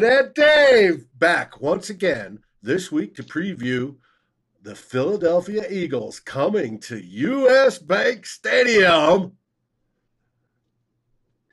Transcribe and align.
Ted, 0.00 0.24
and 0.24 0.34
Dave 0.34 1.06
back 1.18 1.60
once 1.60 1.90
again 1.90 2.38
this 2.62 2.90
week 2.90 3.14
to 3.16 3.22
preview 3.22 3.96
the 4.62 4.74
Philadelphia 4.74 5.66
Eagles 5.68 6.20
coming 6.20 6.78
to 6.80 6.98
US 6.98 7.78
Bank 7.78 8.24
Stadium 8.24 9.32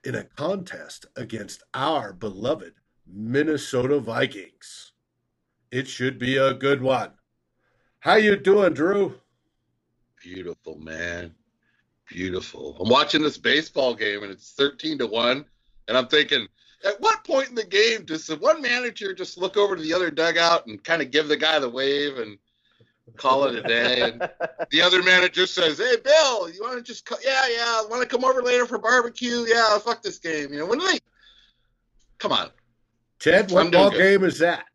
in 0.06 0.16
a 0.16 0.24
contest 0.24 1.08
against 1.18 1.64
our 1.74 2.14
beloved 2.14 2.76
Minnesota 3.06 4.00
Vikings. 4.00 4.94
It 5.70 5.90
should 5.90 6.18
be 6.18 6.38
a 6.38 6.54
good 6.54 6.82
one. 6.82 7.12
How 8.00 8.16
you 8.16 8.38
doing, 8.38 8.74
Drew? 8.74 9.20
Beautiful, 10.24 10.78
man. 10.78 11.36
Beautiful. 12.08 12.78
I'm 12.80 12.88
watching 12.88 13.22
this 13.22 13.38
baseball 13.38 13.94
game 13.94 14.24
and 14.24 14.32
it's 14.32 14.54
13 14.54 15.00
to 15.00 15.08
1 15.08 15.44
and 15.90 15.98
I'm 15.98 16.08
thinking 16.08 16.48
at 16.86 17.00
what 17.00 17.24
point 17.24 17.50
in 17.50 17.56
the 17.56 17.66
game 17.66 18.06
does 18.06 18.28
the 18.28 18.36
one 18.38 18.62
manager 18.62 19.14
just 19.14 19.38
look 19.38 19.58
over 19.58 19.76
to 19.76 19.82
the 19.82 19.94
other 19.94 20.12
dugout 20.12 20.68
and 20.68 20.84
kind 20.84 21.02
of 21.02 21.12
give 21.12 21.28
the 21.28 21.38
guy 21.38 21.60
the 21.60 21.70
wave 21.70 22.18
and 22.18 22.38
call 23.16 23.46
it 23.46 23.56
a 23.56 23.62
day? 23.64 24.02
And 24.02 24.30
the 24.72 24.82
other 24.82 25.02
manager 25.04 25.48
says, 25.48 25.78
"Hey, 25.78 25.96
Bill, 26.04 26.50
you 26.50 26.62
want 26.62 26.78
to 26.78 26.84
just 26.84 27.06
co- 27.06 27.18
yeah, 27.24 27.48
yeah, 27.50 27.82
want 27.90 28.02
to 28.02 28.08
come 28.08 28.24
over 28.24 28.42
later 28.42 28.66
for 28.66 28.78
barbecue? 28.78 29.46
Yeah, 29.48 29.78
fuck 29.80 30.04
this 30.04 30.20
game. 30.20 30.54
You 30.54 30.60
know 30.60 30.66
when 30.66 30.80
do 30.80 30.88
they? 30.88 31.00
Come 32.20 32.32
on, 32.32 32.50
Ted, 33.20 33.52
what 33.52 33.72
ball 33.72 33.92
good. 33.92 33.98
game 33.98 34.24
is 34.24 34.40
that? 34.40 34.66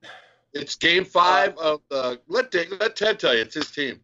it's 0.55 0.77
game 0.77 1.05
five 1.05 1.57
uh, 1.59 1.75
of 1.75 1.81
the. 1.89 2.21
Let 2.29 2.51
Dick, 2.51 2.69
let 2.81 2.97
Ted 2.97 3.19
tell 3.19 3.35
you, 3.35 3.43
it's 3.43 3.55
his 3.55 3.71
team. 3.71 4.01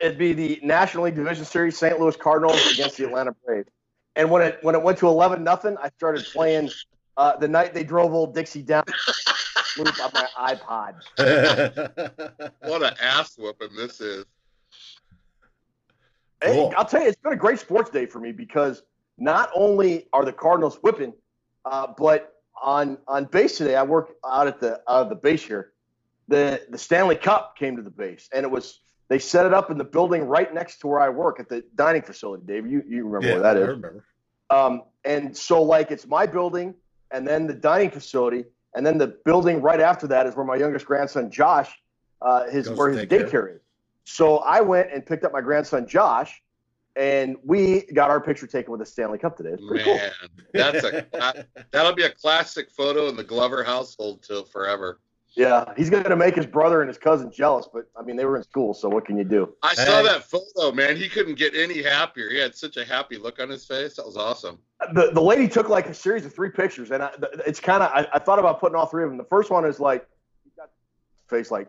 It'd 0.00 0.18
be 0.18 0.32
the 0.32 0.60
National 0.62 1.04
League 1.04 1.14
Division 1.14 1.44
Series, 1.44 1.76
St. 1.76 2.00
Louis 2.00 2.16
Cardinals 2.16 2.72
against 2.72 2.96
the 2.96 3.04
Atlanta 3.04 3.34
Braves. 3.44 3.68
And 4.20 4.30
when 4.30 4.42
it 4.42 4.58
when 4.60 4.74
it 4.74 4.82
went 4.82 4.98
to 4.98 5.08
eleven 5.08 5.42
nothing, 5.42 5.78
I 5.82 5.88
started 5.96 6.26
playing 6.26 6.68
uh, 7.16 7.38
the 7.38 7.48
night 7.48 7.72
they 7.72 7.84
drove 7.84 8.12
old 8.12 8.34
Dixie 8.34 8.60
down 8.60 8.84
loop 9.78 9.98
on 9.98 10.10
my 10.12 10.54
iPod. 10.54 12.50
What 12.60 12.82
an 12.82 12.92
ass 13.00 13.38
whooping 13.38 13.74
this 13.74 13.98
is. 14.02 14.26
Hey, 16.42 16.52
Cool. 16.52 16.74
I'll 16.76 16.84
tell 16.84 17.00
you, 17.00 17.08
it's 17.08 17.16
been 17.16 17.32
a 17.32 17.36
great 17.36 17.60
sports 17.60 17.88
day 17.88 18.04
for 18.04 18.20
me 18.20 18.30
because 18.32 18.82
not 19.16 19.50
only 19.54 20.06
are 20.12 20.26
the 20.26 20.34
Cardinals 20.34 20.76
whipping, 20.82 21.14
uh, 21.64 21.86
but 21.96 22.34
on 22.62 22.98
on 23.08 23.24
base 23.24 23.56
today, 23.56 23.74
I 23.74 23.84
work 23.84 24.10
out 24.22 24.46
at 24.46 24.60
the 24.60 24.82
out 24.86 25.04
of 25.04 25.08
the 25.08 25.14
base 25.14 25.42
here. 25.42 25.72
The 26.28 26.60
the 26.68 26.76
Stanley 26.76 27.16
Cup 27.16 27.56
came 27.56 27.74
to 27.76 27.82
the 27.82 27.90
base, 27.90 28.28
and 28.34 28.44
it 28.44 28.50
was 28.50 28.80
they 29.08 29.18
set 29.18 29.46
it 29.46 29.54
up 29.54 29.70
in 29.70 29.78
the 29.78 29.84
building 29.84 30.24
right 30.24 30.52
next 30.52 30.78
to 30.80 30.88
where 30.88 31.00
I 31.00 31.08
work 31.08 31.40
at 31.40 31.48
the 31.48 31.64
dining 31.74 32.02
facility. 32.02 32.44
Dave, 32.46 32.66
you 32.66 32.82
you 32.86 33.06
remember 33.06 33.26
yeah, 33.28 33.32
where 33.34 33.42
that 33.42 33.56
I 33.56 33.60
is? 33.60 33.68
remember. 33.68 34.04
Um, 34.50 34.82
and 35.04 35.36
so 35.36 35.62
like 35.62 35.90
it's 35.90 36.06
my 36.06 36.26
building, 36.26 36.74
and 37.10 37.26
then 37.26 37.46
the 37.46 37.54
dining 37.54 37.90
facility, 37.90 38.44
and 38.74 38.84
then 38.84 38.98
the 38.98 39.18
building 39.24 39.62
right 39.62 39.80
after 39.80 40.06
that 40.08 40.26
is 40.26 40.36
where 40.36 40.44
my 40.44 40.56
youngest 40.56 40.86
grandson 40.86 41.30
Josh, 41.30 41.70
uh, 42.22 42.48
his 42.50 42.68
Goes 42.68 42.78
where 42.78 42.90
his 42.90 43.06
daycare. 43.06 43.30
daycare 43.30 43.54
is. 43.56 43.60
So 44.04 44.38
I 44.38 44.60
went 44.60 44.92
and 44.92 45.04
picked 45.04 45.24
up 45.24 45.32
my 45.32 45.40
grandson 45.40 45.86
Josh, 45.86 46.42
and 46.96 47.36
we 47.44 47.82
got 47.94 48.10
our 48.10 48.20
picture 48.20 48.46
taken 48.46 48.72
with 48.72 48.80
the 48.80 48.86
Stanley 48.86 49.18
Cup 49.18 49.36
today. 49.36 49.50
It's 49.50 49.66
pretty 49.66 49.84
Man, 49.84 50.10
that's 50.52 50.84
a 50.84 51.06
that, 51.12 51.48
that'll 51.70 51.94
be 51.94 52.02
a 52.02 52.10
classic 52.10 52.70
photo 52.70 53.08
in 53.08 53.16
the 53.16 53.24
Glover 53.24 53.62
household 53.64 54.22
till 54.22 54.44
forever. 54.44 55.00
Cool. 55.34 55.44
Yeah, 55.44 55.72
he's 55.76 55.90
going 55.90 56.04
to 56.04 56.16
make 56.16 56.34
his 56.34 56.46
brother 56.46 56.80
and 56.82 56.88
his 56.88 56.98
cousin 56.98 57.30
jealous, 57.32 57.66
but 57.72 57.84
I 57.98 58.02
mean 58.02 58.16
they 58.16 58.24
were 58.24 58.36
in 58.36 58.42
school, 58.42 58.74
so 58.74 58.88
what 58.88 59.04
can 59.04 59.16
you 59.16 59.24
do? 59.24 59.54
I 59.62 59.74
saw 59.74 60.02
that 60.02 60.24
photo, 60.24 60.72
man. 60.72 60.96
He 60.96 61.08
couldn't 61.08 61.34
get 61.34 61.54
any 61.54 61.82
happier. 61.82 62.28
He 62.30 62.38
had 62.38 62.54
such 62.54 62.76
a 62.76 62.84
happy 62.84 63.16
look 63.16 63.40
on 63.40 63.48
his 63.48 63.64
face. 63.64 63.96
That 63.96 64.06
was 64.06 64.16
awesome. 64.16 64.58
the 64.92 65.10
the 65.12 65.20
lady 65.22 65.48
took 65.48 65.68
like 65.68 65.86
a 65.88 65.94
series 65.94 66.24
of 66.26 66.34
three 66.34 66.50
pictures, 66.50 66.90
and 66.90 67.02
I, 67.02 67.10
it's 67.46 67.60
kind 67.60 67.82
of 67.82 67.90
I, 67.92 68.06
I 68.14 68.18
thought 68.18 68.38
about 68.38 68.60
putting 68.60 68.76
all 68.76 68.86
three 68.86 69.04
of 69.04 69.10
them. 69.10 69.18
The 69.18 69.24
first 69.24 69.50
one 69.50 69.64
is 69.64 69.78
like 69.80 70.06
he's 70.44 70.52
got 70.54 70.70
his 71.16 71.30
face 71.30 71.50
like 71.50 71.68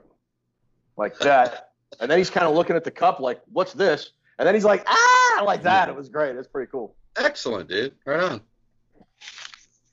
like 0.98 1.18
that, 1.20 1.72
and 2.00 2.10
then 2.10 2.18
he's 2.18 2.30
kind 2.30 2.48
of 2.48 2.56
looking 2.56 2.76
at 2.76 2.84
the 2.84 2.92
cup 2.92 3.20
like, 3.20 3.42
"What's 3.52 3.74
this?" 3.74 4.12
And 4.40 4.48
then 4.48 4.56
he's 4.56 4.66
like, 4.66 4.84
"Ah!" 4.88 5.44
like 5.46 5.64
that. 5.64 5.88
It 5.90 5.96
was 5.96 6.10
great. 6.10 6.36
It's 6.36 6.48
pretty 6.48 6.70
cool. 6.72 6.96
Excellent, 7.18 7.70
dude. 7.70 7.94
Right 8.06 8.20
on. 8.22 8.42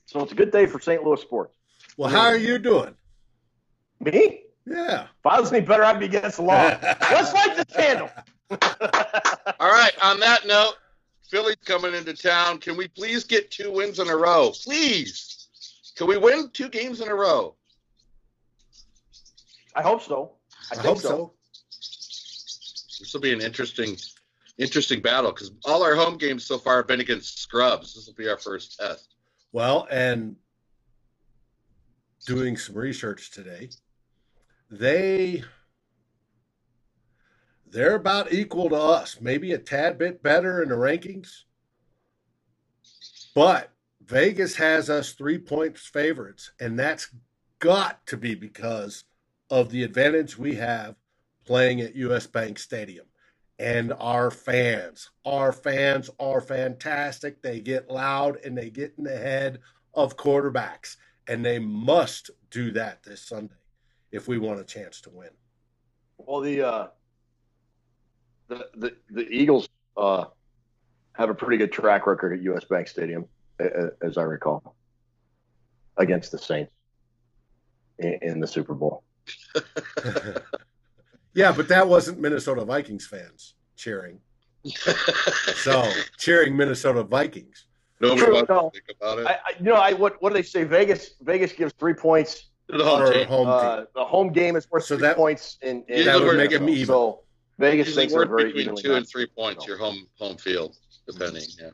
So 0.05 0.21
it's 0.21 0.31
a 0.31 0.35
good 0.35 0.51
day 0.51 0.65
for 0.65 0.79
St. 0.79 1.03
Louis 1.03 1.21
sports. 1.21 1.55
well, 1.97 2.09
how 2.09 2.21
are 2.25 2.37
you 2.37 2.57
doing? 2.57 2.95
Me? 3.99 4.41
Yeah. 4.65 5.03
If 5.03 5.25
I 5.25 5.39
was 5.39 5.51
any 5.51 5.65
better, 5.65 5.83
I'd 5.83 5.99
be 5.99 6.05
against 6.05 6.37
the 6.37 6.43
law. 6.43 6.77
Let's 6.83 7.33
light 7.33 7.57
the 7.57 7.65
candle. 7.65 8.09
All 9.59 9.71
right. 9.71 9.91
On 10.03 10.19
that 10.19 10.45
note, 10.45 10.75
Philly's 11.29 11.57
coming 11.65 11.93
into 11.93 12.13
town. 12.13 12.59
Can 12.59 12.77
we 12.77 12.87
please 12.87 13.23
get 13.23 13.51
two 13.51 13.71
wins 13.71 13.99
in 13.99 14.09
a 14.09 14.15
row? 14.15 14.51
Please. 14.63 15.47
Can 15.95 16.07
we 16.07 16.17
win 16.17 16.49
two 16.53 16.69
games 16.69 17.01
in 17.01 17.09
a 17.09 17.15
row? 17.15 17.55
I 19.75 19.81
hope 19.81 20.01
so. 20.01 20.33
I, 20.71 20.75
I 20.79 20.81
think 20.81 20.85
hope 20.87 20.97
so. 20.99 21.09
so. 21.09 21.33
This 22.99 23.13
will 23.13 23.21
be 23.21 23.33
an 23.33 23.41
interesting, 23.41 23.97
interesting 24.57 25.01
battle 25.01 25.31
because 25.31 25.51
all 25.65 25.83
our 25.83 25.95
home 25.95 26.17
games 26.17 26.45
so 26.45 26.57
far 26.57 26.77
have 26.77 26.87
been 26.87 26.99
against 26.99 27.39
scrubs. 27.39 27.95
This 27.95 28.07
will 28.07 28.13
be 28.13 28.27
our 28.29 28.37
first 28.37 28.77
test. 28.79 29.15
Well, 29.51 29.87
and 29.89 30.35
doing 32.25 32.57
some 32.57 32.75
research 32.75 33.31
today, 33.31 33.69
they 34.69 35.43
they're 37.71 37.95
about 37.95 38.33
equal 38.33 38.69
to 38.69 38.75
us, 38.75 39.19
maybe 39.21 39.53
a 39.53 39.57
tad 39.57 39.97
bit 39.97 40.23
better 40.23 40.63
in 40.63 40.69
the 40.69 40.75
rankings. 40.75 41.43
But 43.35 43.71
Vegas 44.05 44.55
has 44.55 44.89
us 44.89 45.13
three 45.13 45.37
points 45.37 45.85
favorites, 45.85 46.51
and 46.59 46.79
that's 46.79 47.09
got 47.59 48.05
to 48.07 48.17
be 48.17 48.33
because 48.33 49.03
of 49.51 49.69
the 49.69 49.83
advantage 49.83 50.37
we 50.37 50.55
have 50.55 50.95
playing 51.45 51.81
at 51.81 51.95
US 51.95 52.25
Bank 52.25 52.57
Stadium. 52.57 53.05
And 53.59 53.93
our 53.99 54.31
fans, 54.31 55.09
our 55.25 55.51
fans 55.51 56.09
are 56.19 56.41
fantastic. 56.41 57.41
They 57.41 57.59
get 57.59 57.91
loud 57.91 58.37
and 58.43 58.57
they 58.57 58.69
get 58.69 58.93
in 58.97 59.03
the 59.03 59.17
head 59.17 59.59
of 59.93 60.17
quarterbacks, 60.17 60.95
and 61.27 61.45
they 61.45 61.59
must 61.59 62.31
do 62.49 62.71
that 62.71 63.03
this 63.03 63.21
Sunday 63.21 63.58
if 64.11 64.27
we 64.27 64.37
want 64.37 64.59
a 64.59 64.63
chance 64.63 65.01
to 65.01 65.09
win. 65.09 65.29
Well, 66.17 66.41
the 66.41 66.61
uh, 66.61 66.87
the 68.47 68.67
the 68.75 68.95
the 69.09 69.27
Eagles 69.29 69.69
uh, 69.97 70.25
have 71.13 71.29
a 71.29 71.33
pretty 71.33 71.57
good 71.57 71.71
track 71.71 72.07
record 72.07 72.33
at 72.33 72.43
U.S. 72.43 72.65
Bank 72.65 72.87
Stadium, 72.87 73.25
a- 73.59 73.65
a- 73.65 73.91
as 74.01 74.17
I 74.17 74.23
recall, 74.23 74.75
against 75.97 76.31
the 76.31 76.37
Saints 76.37 76.73
in, 77.99 78.19
in 78.21 78.39
the 78.39 78.47
Super 78.47 78.73
Bowl. 78.73 79.03
yeah, 81.33 81.51
but 81.51 81.67
that 81.67 81.87
wasn't 81.87 82.19
Minnesota 82.19 82.65
Vikings 82.65 83.05
fans 83.05 83.55
cheering. 83.75 84.19
So 85.55 85.89
cheering 86.17 86.57
Minnesota 86.57 87.03
Vikings. 87.03 87.65
Nobody 88.01 88.21
True, 88.21 88.33
wants 88.35 88.49
no. 88.49 88.69
to 88.69 88.79
think 88.79 88.97
about 88.99 89.19
it. 89.19 89.27
I, 89.27 89.31
I 89.31 89.53
you 89.57 89.65
know 89.65 89.73
I 89.75 89.93
what 89.93 90.21
what 90.21 90.29
do 90.29 90.35
they 90.35 90.41
say? 90.41 90.63
Vegas 90.63 91.11
Vegas 91.21 91.51
gives 91.53 91.73
three 91.79 91.93
points. 91.93 92.48
To 92.71 92.77
the 92.77 92.83
home 92.85 93.11
team. 93.13 93.27
home 93.27 93.47
Uh, 93.47 93.77
team. 93.77 93.85
the 93.95 94.05
home 94.05 94.31
game 94.31 94.55
is 94.55 94.69
worth 94.69 94.85
So 94.85 94.95
three 94.95 95.07
that- 95.07 95.15
points 95.17 95.57
in, 95.61 95.83
in 95.87 96.05
That 96.05 96.19
would 96.21 96.37
make 96.37 96.51
'em 96.51 96.69
even. 96.69 96.85
So 96.85 97.23
Vegas 97.57 97.87
Usually 97.87 98.03
thinks 98.03 98.13
worth 98.13 98.29
very 98.29 98.43
between 98.45 98.61
evenly 98.63 98.81
two 98.83 98.93
and 98.95 99.07
three 99.07 99.25
points. 99.27 99.65
Your 99.67 99.77
home 99.77 100.07
home 100.17 100.37
field, 100.37 100.77
depending. 101.07 101.43
Yeah. 101.59 101.71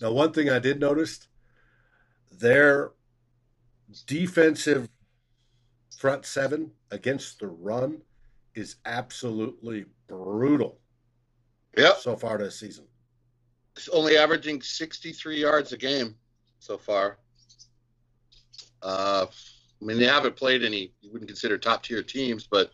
Now, 0.00 0.10
one 0.12 0.32
thing 0.32 0.50
I 0.50 0.58
did 0.58 0.80
notice, 0.80 1.20
their 2.32 2.92
defensive 4.06 4.88
front 5.96 6.26
seven 6.26 6.72
against 6.90 7.38
the 7.38 7.46
run 7.46 8.02
is 8.54 8.76
absolutely 8.84 9.84
brutal 10.08 10.80
Yep. 11.76 11.98
so 11.98 12.16
far 12.16 12.38
this 12.38 12.58
season. 12.58 12.88
It's 13.76 13.88
only 13.88 14.16
averaging 14.16 14.62
63 14.62 15.38
yards 15.40 15.72
a 15.72 15.76
game 15.76 16.16
so 16.58 16.76
far. 16.78 17.18
Uh, 18.84 19.26
I 19.80 19.84
mean, 19.84 19.98
they 19.98 20.06
haven't 20.06 20.36
played 20.36 20.62
any. 20.62 20.92
You 21.00 21.10
wouldn't 21.12 21.28
consider 21.28 21.58
top 21.58 21.82
tier 21.82 22.02
teams, 22.02 22.46
but 22.46 22.70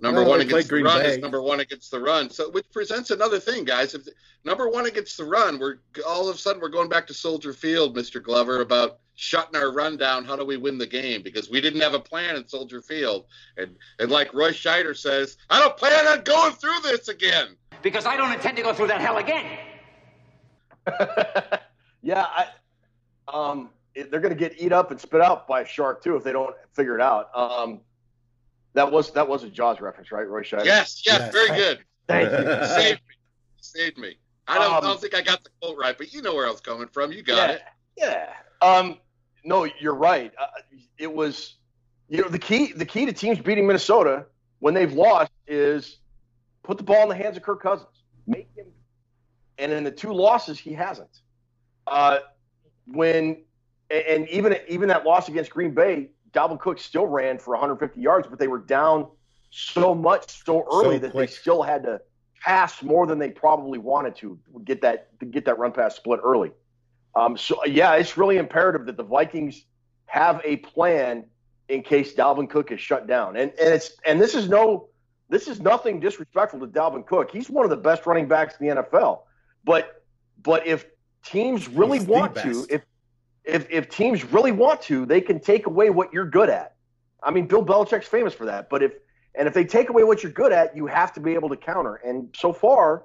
number 0.00 0.20
Well, 0.22 0.30
one 0.30 0.40
against 0.42 0.68
the 0.68 0.74
Green 0.74 0.84
run 0.84 1.02
Bay. 1.02 1.08
is 1.12 1.18
number 1.18 1.42
one 1.42 1.60
against 1.60 1.90
the 1.90 1.98
run. 2.00 2.30
So, 2.30 2.50
which 2.50 2.66
presents 2.70 3.10
another 3.10 3.40
thing, 3.40 3.64
guys. 3.64 3.94
If 3.94 4.02
number 4.44 4.68
one 4.68 4.86
against 4.86 5.16
the 5.16 5.24
run, 5.24 5.58
we're 5.58 5.76
all 6.06 6.28
of 6.28 6.36
a 6.36 6.38
sudden 6.38 6.60
we're 6.60 6.68
going 6.68 6.88
back 6.88 7.06
to 7.08 7.14
Soldier 7.14 7.52
Field, 7.52 7.96
Mister 7.96 8.20
Glover, 8.20 8.60
about 8.60 8.98
shutting 9.16 9.56
our 9.60 9.72
run 9.72 9.96
down. 9.96 10.24
How 10.24 10.36
do 10.36 10.44
we 10.44 10.56
win 10.56 10.78
the 10.78 10.86
game? 10.86 11.22
Because 11.22 11.50
we 11.50 11.60
didn't 11.60 11.80
have 11.80 11.94
a 11.94 12.00
plan 12.00 12.36
in 12.36 12.46
Soldier 12.46 12.80
Field, 12.82 13.24
and 13.56 13.74
and 13.98 14.10
like 14.10 14.32
Roy 14.34 14.50
Scheider 14.52 14.96
says, 14.96 15.36
I 15.50 15.58
don't 15.60 15.76
plan 15.76 16.06
on 16.06 16.22
going 16.24 16.52
through 16.52 16.80
this 16.82 17.08
again. 17.08 17.56
Because 17.82 18.04
I 18.04 18.16
don't 18.16 18.32
intend 18.32 18.56
to 18.58 18.62
go 18.62 18.74
through 18.74 18.88
that 18.88 19.00
hell 19.00 19.16
again. 19.16 19.46
yeah, 22.02 22.26
I, 22.26 22.46
um, 23.28 23.60
it- 23.62 23.79
they're 23.94 24.20
going 24.20 24.34
to 24.34 24.38
get 24.38 24.60
eat 24.60 24.72
up 24.72 24.90
and 24.90 25.00
spit 25.00 25.20
out 25.20 25.46
by 25.48 25.62
a 25.62 25.66
shark 25.66 26.02
too 26.02 26.16
if 26.16 26.24
they 26.24 26.32
don't 26.32 26.54
figure 26.74 26.94
it 26.94 27.00
out. 27.00 27.30
Um, 27.34 27.80
that 28.74 28.90
was 28.90 29.10
that 29.12 29.26
was 29.28 29.42
a 29.44 29.48
Jaws 29.48 29.80
reference, 29.80 30.12
right, 30.12 30.28
Roy 30.28 30.42
Scheider? 30.42 30.64
Yes, 30.64 31.02
yes, 31.04 31.20
Yes. 31.20 31.32
very 31.32 31.48
good. 31.48 31.80
Thank 32.06 32.30
you. 32.30 32.66
saved 32.66 33.00
me. 33.08 33.14
Saved 33.60 33.98
me. 33.98 34.16
I 34.46 34.54
don't, 34.58 34.72
I 34.72 34.76
Um, 34.78 34.82
don't 34.84 35.00
think 35.00 35.14
I 35.14 35.22
got 35.22 35.42
the 35.44 35.50
quote 35.60 35.76
right, 35.78 35.96
but 35.96 36.12
you 36.12 36.22
know 36.22 36.34
where 36.34 36.46
I 36.46 36.50
was 36.50 36.60
coming 36.60 36.88
from. 36.88 37.12
You 37.12 37.22
got 37.22 37.50
yeah, 37.50 37.54
it. 37.54 37.62
Yeah. 37.96 38.66
Um, 38.66 38.98
no, 39.44 39.64
you're 39.80 39.94
right. 39.94 40.32
Uh, 40.38 40.46
it 40.98 41.12
was, 41.12 41.56
you 42.08 42.20
know, 42.22 42.28
the 42.28 42.38
key. 42.38 42.72
The 42.72 42.84
key 42.84 43.06
to 43.06 43.12
teams 43.12 43.38
beating 43.38 43.66
Minnesota 43.66 44.26
when 44.58 44.74
they've 44.74 44.92
lost 44.92 45.30
is 45.46 45.98
put 46.62 46.76
the 46.78 46.84
ball 46.84 47.02
in 47.04 47.08
the 47.08 47.14
hands 47.16 47.36
of 47.36 47.42
Kirk 47.42 47.62
Cousins. 47.62 48.02
Make 48.26 48.48
him. 48.56 48.66
And 49.58 49.72
in 49.72 49.84
the 49.84 49.90
two 49.90 50.12
losses, 50.12 50.58
he 50.58 50.72
hasn't. 50.72 51.20
Uh, 51.86 52.18
when 52.86 53.42
and 53.90 54.28
even 54.28 54.56
even 54.68 54.88
that 54.88 55.04
loss 55.04 55.28
against 55.28 55.50
Green 55.50 55.74
Bay, 55.74 56.10
Dalvin 56.32 56.58
Cook 56.60 56.78
still 56.78 57.06
ran 57.06 57.38
for 57.38 57.52
150 57.54 58.00
yards, 58.00 58.28
but 58.28 58.38
they 58.38 58.48
were 58.48 58.58
down 58.60 59.08
so 59.50 59.94
much 59.94 60.44
so 60.44 60.64
early 60.72 60.96
So 60.96 60.98
that 61.00 61.10
quick. 61.12 61.28
they 61.28 61.34
still 61.34 61.62
had 61.62 61.82
to 61.84 62.00
pass 62.40 62.82
more 62.82 63.06
than 63.06 63.18
they 63.18 63.30
probably 63.30 63.78
wanted 63.78 64.16
to 64.16 64.38
get 64.64 64.80
that 64.82 65.18
to 65.20 65.26
get 65.26 65.44
that 65.46 65.58
run 65.58 65.72
pass 65.72 65.96
split 65.96 66.20
early. 66.22 66.52
Um, 67.14 67.36
so 67.36 67.64
yeah, 67.64 67.94
it's 67.94 68.16
really 68.16 68.36
imperative 68.36 68.86
that 68.86 68.96
the 68.96 69.02
Vikings 69.02 69.64
have 70.06 70.40
a 70.44 70.56
plan 70.58 71.24
in 71.68 71.82
case 71.82 72.14
Dalvin 72.14 72.48
Cook 72.48 72.72
is 72.72 72.80
shut 72.80 73.06
down. 73.06 73.36
And 73.36 73.50
and 73.60 73.74
it's 73.74 73.92
and 74.04 74.20
this 74.20 74.34
is 74.34 74.48
no 74.48 74.88
this 75.28 75.48
is 75.48 75.60
nothing 75.60 76.00
disrespectful 76.00 76.60
to 76.60 76.66
Dalvin 76.66 77.06
Cook. 77.06 77.30
He's 77.30 77.50
one 77.50 77.64
of 77.64 77.70
the 77.70 77.76
best 77.76 78.06
running 78.06 78.28
backs 78.28 78.54
in 78.60 78.68
the 78.68 78.82
NFL. 78.82 79.22
But 79.64 80.02
but 80.42 80.66
if 80.66 80.86
teams 81.24 81.68
really 81.68 81.98
He's 81.98 82.06
want 82.08 82.34
to, 82.36 82.66
if 82.70 82.82
if 83.44 83.66
if 83.70 83.88
teams 83.88 84.24
really 84.24 84.52
want 84.52 84.82
to, 84.82 85.06
they 85.06 85.20
can 85.20 85.40
take 85.40 85.66
away 85.66 85.90
what 85.90 86.12
you're 86.12 86.28
good 86.28 86.50
at. 86.50 86.74
I 87.22 87.30
mean, 87.30 87.46
Bill 87.46 87.64
Belichick's 87.64 88.06
famous 88.06 88.34
for 88.34 88.46
that. 88.46 88.70
But 88.70 88.82
if 88.82 88.92
and 89.34 89.46
if 89.46 89.54
they 89.54 89.64
take 89.64 89.90
away 89.90 90.02
what 90.02 90.22
you're 90.22 90.32
good 90.32 90.52
at, 90.52 90.76
you 90.76 90.86
have 90.86 91.12
to 91.14 91.20
be 91.20 91.34
able 91.34 91.48
to 91.50 91.56
counter. 91.56 91.96
And 91.96 92.34
so 92.36 92.52
far, 92.52 93.04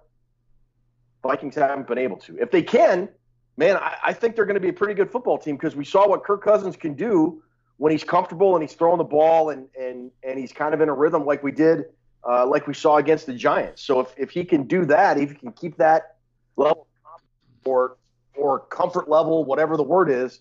Vikings 1.24 1.56
haven't 1.56 1.88
been 1.88 1.98
able 1.98 2.18
to. 2.18 2.38
If 2.38 2.52
they 2.52 2.64
can, 2.64 3.10
man, 3.58 3.78
I, 3.78 3.96
I 4.06 4.14
think 4.14 4.36
they're 4.36 4.46
going 4.46 4.56
to 4.56 4.62
be 4.62 4.70
a 4.70 4.74
pretty 4.74 4.94
good 4.94 5.12
football 5.12 5.38
team 5.38 5.56
because 5.56 5.76
we 5.76 5.86
saw 5.86 6.08
what 6.08 6.24
Kirk 6.24 6.44
Cousins 6.44 6.76
can 6.76 6.94
do 6.94 7.42
when 7.78 7.92
he's 7.92 8.04
comfortable 8.04 8.56
and 8.56 8.64
he's 8.64 8.74
throwing 8.74 8.98
the 8.98 9.04
ball 9.04 9.50
and 9.50 9.68
and 9.80 10.12
and 10.24 10.40
he's 10.40 10.52
kind 10.52 10.74
of 10.74 10.82
in 10.82 10.90
a 10.90 10.94
rhythm 10.94 11.26
like 11.26 11.44
we 11.44 11.52
did, 11.52 11.86
uh, 12.28 12.46
like 12.46 12.68
we 12.68 12.74
saw 12.74 12.98
against 12.98 13.26
the 13.26 13.34
Giants. 13.34 13.82
So 13.84 14.00
if, 14.00 14.14
if 14.18 14.30
he 14.32 14.44
can 14.46 14.64
do 14.64 14.86
that, 14.86 15.18
if 15.18 15.30
he 15.30 15.36
can 15.36 15.52
keep 15.52 15.78
that 15.78 16.16
level 16.58 16.88
or 17.66 17.98
or 18.38 18.60
comfort 18.60 19.10
level, 19.10 19.44
whatever 19.46 19.78
the 19.78 19.84
word 19.84 20.10
is, 20.10 20.40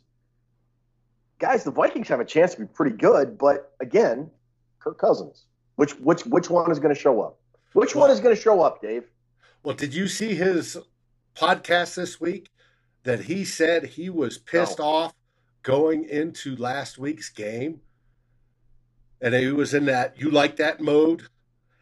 guys, 1.38 1.64
the 1.64 1.70
Vikings 1.70 2.08
have 2.08 2.20
a 2.20 2.25
chance 2.25 2.55
to 2.55 2.61
be 2.61 2.67
pretty 2.67 2.96
good. 2.96 3.38
But 3.38 3.73
again, 3.81 4.31
Kirk 4.81 4.99
Cousins, 4.99 5.46
which 5.76 5.93
which 6.00 6.25
which 6.26 6.50
one 6.50 6.70
is 6.70 6.79
going 6.79 6.94
to 6.94 7.00
show 7.00 7.20
up? 7.23 7.38
Which 7.73 7.94
one 7.94 8.11
is 8.11 8.20
going 8.20 8.35
to 8.35 8.41
show 8.41 8.61
up, 8.61 8.81
Dave? 8.81 9.05
Well, 9.62 9.75
did 9.75 9.94
you 9.94 10.06
see 10.08 10.35
his 10.35 10.76
podcast 11.35 11.96
this 11.96 12.20
week 12.20 12.50
that 13.02 13.20
he 13.25 13.44
said 13.44 13.85
he 13.85 14.11
was 14.11 14.38
pissed 14.38 14.79
No. 14.79 14.85
off 14.85 15.14
going 15.62 16.05
into 16.05 16.55
last 16.56 16.99
week's 16.99 17.31
game? 17.31 17.81
And 19.20 19.35
he 19.35 19.49
was 19.49 19.73
in 19.73 19.87
that 19.87 20.20
you 20.20 20.31
like 20.31 20.56
that 20.56 20.81
mode 20.81 21.29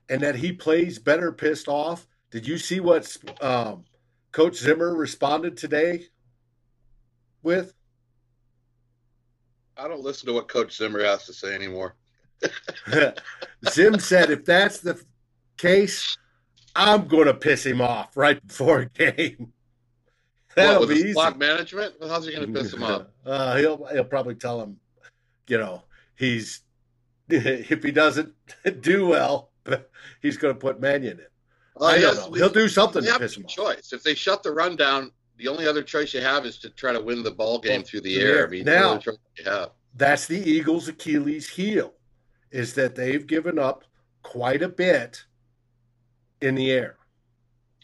and 0.09 0.21
that 0.21 0.37
he 0.37 0.53
plays 0.53 0.99
better 0.99 1.33
pissed 1.33 1.67
off. 1.69 2.07
Did 2.31 2.47
you 2.47 2.57
see 2.57 2.79
what 2.81 3.15
um, 3.41 3.85
Coach 4.33 4.57
Zimmer 4.57 4.95
responded 4.95 5.57
today 5.57 6.07
with? 7.43 7.75
I 9.77 9.89
don't 9.89 10.03
listen 10.03 10.27
to 10.27 10.33
what 10.33 10.49
Coach 10.49 10.77
Zimmer 10.77 11.03
has 11.05 11.27
to 11.27 11.33
say 11.33 11.55
anymore. 11.55 11.97
Zim 13.71 13.99
said 14.01 14.31
if 14.31 14.45
that's 14.45 14.81
the 14.81 15.01
case, 15.57 16.17
I'm 16.75 17.07
going 17.07 17.27
to 17.27 17.35
piss 17.35 17.65
him 17.65 17.81
off 17.81 18.17
right 18.17 18.45
before 18.47 18.81
a 18.81 18.87
game. 18.87 19.53
That'll 20.55 20.81
with 20.81 20.91
be 20.91 20.97
easy. 20.97 21.13
clock 21.15 21.39
management? 21.39 21.95
How's 22.01 22.27
he 22.27 22.33
going 22.35 22.53
to 22.53 22.61
piss 22.61 22.73
him 22.73 22.83
off? 22.83 23.07
Uh, 23.25 23.57
he'll 23.57 23.87
he'll 23.87 24.03
probably 24.03 24.35
tell 24.35 24.61
him, 24.61 24.79
you 25.47 25.57
know, 25.57 25.85
he's 26.17 26.63
if 27.29 27.85
he 27.85 27.93
doesn't 27.93 28.35
do 28.81 29.07
well, 29.07 29.53
he's 30.21 30.37
going 30.37 30.53
to 30.53 30.59
put 30.59 30.81
Mannion 30.81 31.21
in. 31.21 31.27
Oh, 31.77 31.87
I 31.87 32.01
don't 32.01 32.17
know. 32.17 32.33
He'll 32.33 32.49
do 32.49 32.69
something 32.69 33.03
to 33.03 33.19
piss 33.19 33.37
him 33.37 33.45
off. 33.45 33.51
choice. 33.51 33.93
If 33.93 34.03
they 34.03 34.15
shut 34.15 34.43
the 34.43 34.53
run 34.53 34.77
down, 34.77 35.11
the 35.39 35.49
only 35.49 35.67
other 35.67 35.83
choice 35.83 36.13
you 36.15 36.21
have 36.21 36.45
is 36.45 36.59
to 36.59 36.71
try 36.71 36.93
to 36.93 37.01
win 37.01 37.23
the 37.23 37.31
ball 37.31 37.59
game 37.59 37.81
Well, 37.81 37.83
through 37.87 38.01
the 38.03 38.21
air. 38.21 38.47
I 38.47 38.51
mean, 38.51 38.65
Now- 38.65 38.81
the 38.81 38.89
only 38.89 39.03
choice 39.03 39.17
you 39.39 39.45
have. 39.45 39.71
That's 39.95 40.27
the 40.27 40.39
Eagles' 40.39 40.89
Achilles 40.89 41.49
heel, 41.49 41.95
is 42.51 42.75
that 42.75 42.95
they've 42.95 43.27
given 43.27 43.59
up 43.59 43.85
quite 44.23 44.63
a 44.63 44.69
bit 44.69 45.25
in 46.41 46.55
the 46.55 46.71
air. 46.71 46.97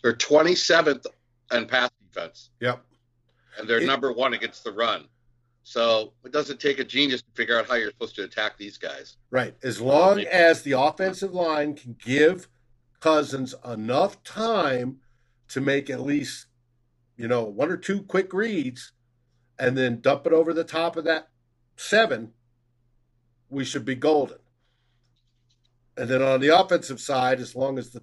They're 0.02 0.14
27th 0.14 1.06
in 1.52 1.67
pass 1.67 1.90
defense, 2.12 2.50
Yep. 2.61 2.85
and 3.58 3.69
they're 3.69 3.81
It- 3.81 3.87
number 3.87 4.12
one 4.12 4.35
against 4.35 4.64
the 4.64 4.73
run. 4.73 5.08
So 5.64 6.14
it 6.25 6.32
doesn't 6.32 6.61
take 6.61 6.79
a 6.79 6.85
genius 6.85 7.20
to 7.23 7.31
figure 7.35 7.58
out 7.58 7.67
how 7.69 7.75
you're 7.75 7.90
supposed 7.90 8.14
to 8.17 8.25
attack 8.25 8.56
these 8.56 8.79
guys. 8.79 9.17
Right. 9.31 9.55
As 9.62 9.81
long 9.81 10.20
as 10.20 10.62
the 10.62 10.73
offensive 10.73 11.35
line 11.35 11.75
can 11.76 11.94
give 12.02 12.49
Cousins 13.00 13.54
enough 13.64 14.22
time 14.24 14.98
to 15.48 15.60
make 15.60 15.88
at 15.90 16.00
least, 16.00 16.46
you 17.16 17.28
know, 17.28 17.44
one 17.44 17.70
or 17.70 17.76
two 17.76 18.02
quick 18.02 18.32
reads 18.32 18.92
and 19.58 19.76
then 19.76 20.00
dump 20.00 20.26
it 20.26 20.32
over 20.32 20.52
the 20.52 20.64
top 20.64 20.96
of 20.96 21.04
that 21.04 21.28
seven, 21.76 22.32
we 23.48 23.64
should 23.64 23.84
be 23.84 23.94
golden. 23.94 24.38
And 25.96 26.08
then 26.08 26.22
on 26.22 26.40
the 26.40 26.56
offensive 26.56 27.00
side, 27.00 27.40
as 27.40 27.56
long 27.56 27.78
as 27.78 27.90
the 27.90 28.02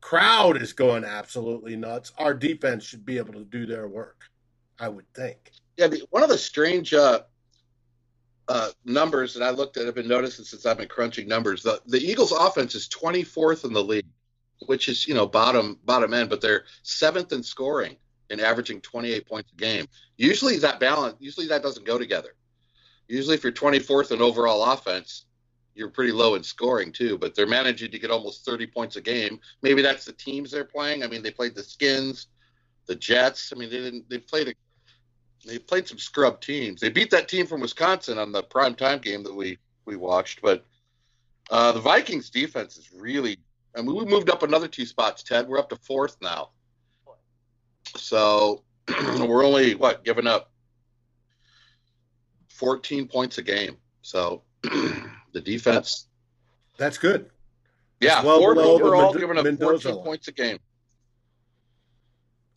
crowd 0.00 0.60
is 0.60 0.72
going 0.72 1.04
absolutely 1.04 1.76
nuts, 1.76 2.12
our 2.18 2.34
defense 2.34 2.84
should 2.84 3.06
be 3.06 3.18
able 3.18 3.32
to 3.34 3.44
do 3.44 3.64
their 3.64 3.88
work, 3.88 4.24
I 4.78 4.88
would 4.88 5.10
think. 5.14 5.50
Yeah, 5.76 5.88
one 6.10 6.22
of 6.22 6.28
the 6.28 6.38
strange 6.38 6.92
uh, 6.92 7.20
uh, 8.48 8.70
numbers 8.84 9.34
that 9.34 9.42
I 9.42 9.50
looked 9.50 9.76
at, 9.76 9.86
I've 9.86 9.94
been 9.94 10.08
noticing 10.08 10.44
since 10.44 10.66
I've 10.66 10.78
been 10.78 10.88
crunching 10.88 11.26
numbers. 11.26 11.62
The, 11.62 11.80
the 11.86 11.98
Eagles' 11.98 12.32
offense 12.32 12.74
is 12.74 12.88
24th 12.88 13.64
in 13.64 13.72
the 13.72 13.82
league, 13.82 14.06
which 14.66 14.88
is 14.88 15.06
you 15.06 15.14
know 15.14 15.26
bottom 15.26 15.78
bottom 15.84 16.14
end, 16.14 16.30
but 16.30 16.40
they're 16.40 16.64
seventh 16.82 17.32
in 17.32 17.42
scoring 17.42 17.96
and 18.30 18.40
averaging 18.40 18.80
28 18.80 19.26
points 19.26 19.52
a 19.52 19.56
game. 19.56 19.86
Usually 20.16 20.56
that 20.58 20.80
balance, 20.80 21.16
usually 21.18 21.46
that 21.48 21.62
doesn't 21.62 21.86
go 21.86 21.98
together. 21.98 22.34
Usually, 23.08 23.34
if 23.34 23.44
you're 23.44 23.52
24th 23.52 24.12
in 24.12 24.20
overall 24.20 24.64
offense, 24.64 25.26
you're 25.74 25.90
pretty 25.90 26.12
low 26.12 26.34
in 26.34 26.42
scoring 26.42 26.90
too. 26.92 27.18
But 27.18 27.34
they're 27.34 27.46
managing 27.46 27.90
to 27.90 27.98
get 27.98 28.10
almost 28.10 28.44
30 28.44 28.66
points 28.68 28.96
a 28.96 29.00
game. 29.00 29.38
Maybe 29.62 29.82
that's 29.82 30.04
the 30.04 30.12
teams 30.12 30.50
they're 30.50 30.64
playing. 30.64 31.04
I 31.04 31.06
mean, 31.06 31.22
they 31.22 31.30
played 31.30 31.54
the 31.54 31.62
Skins, 31.62 32.28
the 32.86 32.96
Jets. 32.96 33.52
I 33.54 33.58
mean, 33.58 33.70
they 33.70 33.80
didn't. 33.80 34.08
They 34.08 34.18
played 34.18 34.48
a 34.48 34.54
they 35.46 35.58
played 35.58 35.86
some 35.86 35.98
scrub 35.98 36.40
teams. 36.40 36.80
They 36.80 36.88
beat 36.90 37.10
that 37.10 37.28
team 37.28 37.46
from 37.46 37.60
Wisconsin 37.60 38.18
on 38.18 38.32
the 38.32 38.42
prime 38.42 38.74
time 38.74 38.98
game 38.98 39.22
that 39.22 39.34
we 39.34 39.58
we 39.84 39.96
watched. 39.96 40.42
But 40.42 40.64
uh, 41.50 41.72
the 41.72 41.80
Vikings 41.80 42.30
defense 42.30 42.76
is 42.76 42.90
really. 42.92 43.38
I 43.76 43.82
mean, 43.82 43.94
we 43.94 44.04
moved 44.06 44.30
up 44.30 44.42
another 44.42 44.68
two 44.68 44.86
spots, 44.86 45.22
Ted. 45.22 45.46
We're 45.46 45.58
up 45.58 45.68
to 45.68 45.76
fourth 45.76 46.16
now. 46.22 46.50
So 47.94 48.62
we're 48.88 49.44
only 49.44 49.74
what 49.74 50.02
giving 50.04 50.26
up 50.26 50.50
14 52.48 53.06
points 53.06 53.38
a 53.38 53.42
game. 53.42 53.76
So 54.02 54.42
the 54.62 55.40
defense, 55.42 56.08
That's 56.78 56.96
good. 56.98 57.30
yeah, 58.00 58.22
well 58.24 58.40
the 58.54 58.62
overall, 58.62 59.12
giving 59.12 59.36
up 59.36 59.44
Mendoza 59.44 59.88
14 59.90 59.94
line. 59.96 60.04
points 60.04 60.28
a 60.28 60.32
game. 60.32 60.58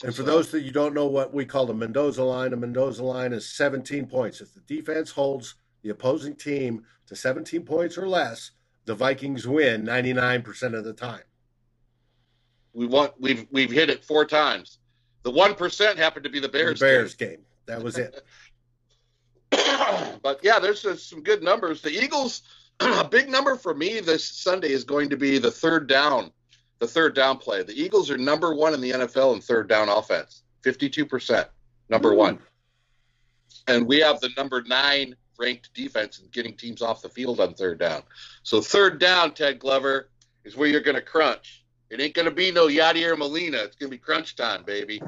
And 0.04 0.16
for 0.16 0.22
So- 0.22 0.26
those 0.28 0.52
that 0.52 0.62
you 0.62 0.72
don't 0.72 0.94
know 0.94 1.08
what 1.08 1.34
we 1.34 1.46
call 1.46 1.66
the 1.66 1.74
Mendoza 1.74 2.24
line, 2.24 2.54
a 2.54 2.58
Mendoza 2.58 3.04
line 3.04 3.34
is 3.34 3.48
17 3.50 4.08
points. 4.08 4.40
If 4.40 4.54
the 4.54 4.62
defense 4.62 5.12
holds 5.12 5.56
the 5.82 5.90
opposing 5.90 6.36
team 6.36 6.86
to 7.08 7.16
17 7.16 7.66
points 7.66 7.98
or 7.98 8.08
less, 8.08 8.52
the 8.86 8.96
Vikings 8.96 9.46
win 9.48 9.84
99% 9.84 10.74
of 10.74 10.84
the 10.84 10.94
time. 10.94 11.24
We 12.74 12.86
want 12.86 13.14
we've 13.20 13.48
we've 13.52 13.72
hit 13.72 13.90
it 13.90 14.06
four 14.06 14.26
times. 14.26 14.80
The 15.24 15.32
one 15.32 15.56
percent 15.56 15.98
happened 15.98 16.24
to 16.24 16.30
be 16.30 16.40
the 16.40 16.48
The 16.48 16.52
Bears. 16.54 16.80
Bears 16.80 17.16
game. 17.16 17.46
That 17.66 17.84
was 17.84 17.98
it. 17.98 18.24
but 20.22 20.40
yeah, 20.44 20.60
there's 20.60 21.04
some 21.04 21.24
good 21.24 21.44
numbers. 21.44 21.82
The 21.82 21.92
Eagles, 21.92 22.44
a 22.80 23.08
big 23.08 23.30
number 23.30 23.56
for 23.56 23.74
me 23.74 24.00
this 24.00 24.24
Sunday 24.26 24.72
is 24.72 24.84
going 24.84 25.10
to 25.10 25.18
be 25.18 25.40
the 25.40 25.52
third 25.52 25.88
down, 25.88 26.32
the 26.80 26.88
third 26.88 27.14
down 27.16 27.38
play. 27.38 27.64
The 27.64 27.80
Eagles 27.80 28.10
are 28.10 28.18
number 28.18 28.54
one 28.54 28.74
in 28.74 28.82
the 28.82 28.92
NFL 28.92 29.36
in 29.36 29.42
third 29.42 29.68
down 29.68 29.90
offense, 29.90 30.44
52%, 30.64 31.46
number 31.90 32.14
Ooh. 32.14 32.18
one. 32.18 32.40
And 33.68 33.86
we 33.88 34.00
have 34.00 34.20
the 34.20 34.30
number 34.38 34.64
nine 34.64 35.16
ranked 35.38 35.74
defense 35.74 36.20
in 36.20 36.28
getting 36.32 36.56
teams 36.56 36.82
off 36.82 37.02
the 37.02 37.10
field 37.10 37.40
on 37.40 37.54
third 37.54 37.80
down. 37.80 38.04
So 38.44 38.62
third 38.62 39.00
down, 39.00 39.34
Ted 39.34 39.60
Glover, 39.60 40.10
is 40.44 40.56
where 40.56 40.68
you're 40.68 40.82
going 40.82 40.96
to 40.96 41.02
crunch. 41.02 41.64
It 41.90 42.00
ain't 42.02 42.14
going 42.14 42.26
to 42.26 42.32
be 42.32 42.52
no 42.52 42.68
Yadier 42.68 43.18
Molina. 43.18 43.58
It's 43.58 43.76
going 43.76 43.90
to 43.90 43.96
be 43.96 43.98
crunch 43.98 44.36
time, 44.36 44.64
baby. 44.64 45.02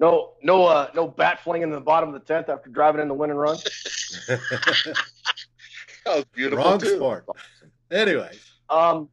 No, 0.00 0.34
no, 0.42 0.64
uh, 0.66 0.90
no 0.94 1.08
bat 1.08 1.40
flinging 1.42 1.64
in 1.68 1.70
the 1.70 1.80
bottom 1.80 2.08
of 2.08 2.14
the 2.14 2.20
tenth 2.20 2.48
after 2.48 2.70
driving 2.70 3.00
in 3.00 3.08
the 3.08 3.14
win 3.14 3.30
and 3.30 3.38
run. 3.38 3.56
That 6.04 6.16
was 6.16 6.24
beautiful. 6.32 6.64
Wrong 6.64 6.78
too. 6.78 6.96
sport. 6.96 7.26
Anyways, 7.90 8.40
Um, 8.70 9.10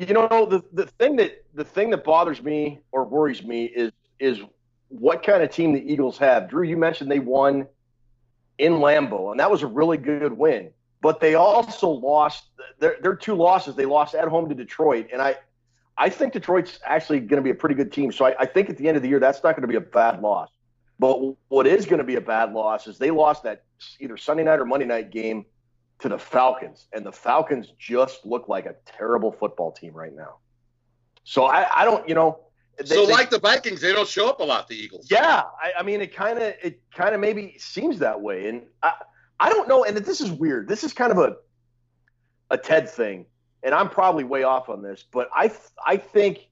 you 0.00 0.14
know 0.14 0.46
the 0.46 0.62
the 0.72 0.86
thing 0.86 1.16
that 1.16 1.44
the 1.52 1.64
thing 1.64 1.90
that 1.90 2.04
bothers 2.04 2.42
me 2.42 2.80
or 2.90 3.04
worries 3.04 3.44
me 3.44 3.66
is 3.66 3.92
is 4.18 4.40
what 4.88 5.22
kind 5.22 5.42
of 5.42 5.50
team 5.50 5.72
the 5.72 5.92
Eagles 5.92 6.16
have. 6.18 6.48
Drew, 6.48 6.62
you 6.62 6.76
mentioned 6.76 7.10
they 7.10 7.18
won 7.20 7.66
in 8.58 8.74
Lambeau, 8.74 9.30
and 9.30 9.40
that 9.40 9.50
was 9.50 9.62
a 9.62 9.66
really 9.66 9.98
good 9.98 10.32
win. 10.32 10.70
But 11.02 11.20
they 11.20 11.34
also 11.34 11.90
lost 11.90 12.44
their 12.78 12.96
their 13.02 13.14
two 13.14 13.34
losses. 13.34 13.74
They 13.76 13.84
lost 13.84 14.14
at 14.14 14.26
home 14.26 14.48
to 14.48 14.54
Detroit, 14.54 15.08
and 15.12 15.20
I 15.20 15.36
I 15.98 16.08
think 16.08 16.32
Detroit's 16.32 16.80
actually 16.84 17.20
going 17.20 17.36
to 17.36 17.44
be 17.44 17.50
a 17.50 17.54
pretty 17.54 17.74
good 17.74 17.92
team. 17.92 18.10
So 18.10 18.24
I, 18.24 18.34
I 18.40 18.46
think 18.46 18.70
at 18.70 18.78
the 18.78 18.88
end 18.88 18.96
of 18.96 19.02
the 19.02 19.08
year, 19.08 19.20
that's 19.20 19.42
not 19.44 19.54
going 19.54 19.62
to 19.62 19.68
be 19.68 19.76
a 19.76 19.82
bad 19.82 20.22
loss. 20.22 20.48
But 20.98 21.18
what 21.48 21.66
is 21.66 21.84
going 21.84 21.98
to 21.98 22.04
be 22.04 22.16
a 22.16 22.20
bad 22.22 22.54
loss 22.54 22.86
is 22.86 22.96
they 22.96 23.10
lost 23.10 23.42
that 23.42 23.64
either 23.98 24.16
Sunday 24.16 24.44
night 24.44 24.60
or 24.60 24.64
Monday 24.64 24.86
night 24.86 25.10
game 25.10 25.44
to 26.00 26.08
the 26.08 26.18
Falcons, 26.18 26.86
and 26.92 27.04
the 27.04 27.12
Falcons 27.12 27.72
just 27.78 28.24
look 28.24 28.48
like 28.48 28.66
a 28.66 28.74
terrible 28.86 29.32
football 29.32 29.72
team 29.72 29.92
right 29.92 30.14
now. 30.14 30.36
So 31.24 31.44
I, 31.44 31.82
I 31.82 31.84
don't, 31.84 32.08
you 32.08 32.14
know. 32.14 32.40
They, 32.78 32.86
so 32.86 33.06
they, 33.06 33.12
like 33.12 33.28
the 33.28 33.38
Vikings, 33.38 33.82
they 33.82 33.92
don't 33.92 34.08
show 34.08 34.28
up 34.28 34.40
a 34.40 34.42
lot. 34.42 34.66
The 34.66 34.74
Eagles. 34.74 35.08
Yeah, 35.10 35.42
I, 35.62 35.72
I 35.80 35.82
mean, 35.82 36.00
it 36.00 36.14
kind 36.14 36.38
of, 36.38 36.54
it 36.62 36.80
kind 36.94 37.14
of 37.14 37.20
maybe 37.20 37.54
seems 37.58 37.98
that 37.98 38.20
way, 38.20 38.48
and 38.48 38.62
I, 38.82 38.94
I 39.38 39.50
don't 39.50 39.68
know. 39.68 39.84
And 39.84 39.96
this 39.96 40.20
is 40.20 40.30
weird. 40.30 40.66
This 40.66 40.82
is 40.82 40.92
kind 40.94 41.12
of 41.12 41.18
a, 41.18 41.36
a 42.50 42.56
Ted 42.56 42.88
thing, 42.88 43.26
and 43.62 43.74
I'm 43.74 43.90
probably 43.90 44.24
way 44.24 44.42
off 44.42 44.70
on 44.70 44.82
this, 44.82 45.04
but 45.12 45.28
I, 45.34 45.52
I 45.84 45.98
think 45.98 46.48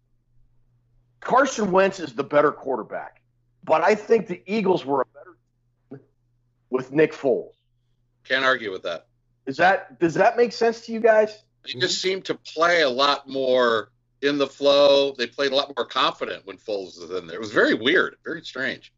Carson 1.21 1.73
Wentz 1.73 1.99
is 1.99 2.13
the 2.13 2.25
better 2.25 2.53
quarterback, 2.53 3.23
but 3.65 3.83
I 3.83 3.95
think 3.95 4.27
the 4.27 4.43
Eagles 4.47 4.85
were 4.85 5.01
a 5.01 5.07
better 5.07 5.37
team 5.91 6.01
with 6.71 6.93
Nick 6.93 7.15
Foles. 7.15 7.55
Can't 8.25 8.45
argue 8.45 8.71
with 8.71 8.83
that. 8.83 9.08
Is 9.49 9.57
that 9.57 9.99
does 9.99 10.13
that 10.15 10.37
make 10.37 10.53
sense 10.53 10.83
to 10.83 10.93
you 10.93 11.01
guys? 11.01 11.43
They 11.65 11.81
just 11.81 12.03
seem 12.03 12.21
to 12.23 12.35
play 12.35 12.83
a 12.83 12.89
lot 12.89 13.27
more 13.27 13.91
in 14.21 14.37
the 14.37 14.47
flow. 14.47 15.15
They 15.17 15.27
played 15.27 15.53
a 15.53 15.57
lot 15.57 15.73
more 15.75 15.87
confident 15.87 16.47
when 16.47 16.59
Foles 16.59 17.01
was 17.01 17.11
in 17.11 17.27
there. 17.27 17.37
It 17.37 17.41
was 17.41 17.51
very 17.51 17.73
weird, 17.73 18.17
very 18.27 18.43
strange. 18.43 18.93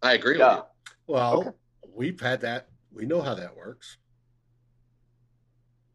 I 0.00 0.12
agree 0.12 0.38
yeah. 0.38 0.48
with 0.48 0.58
you. 0.58 1.14
Well, 1.14 1.38
okay. 1.40 1.50
we've 1.92 2.20
had 2.20 2.40
that. 2.42 2.68
We 2.92 3.04
know 3.04 3.20
how 3.20 3.34
that 3.34 3.56
works. 3.56 3.98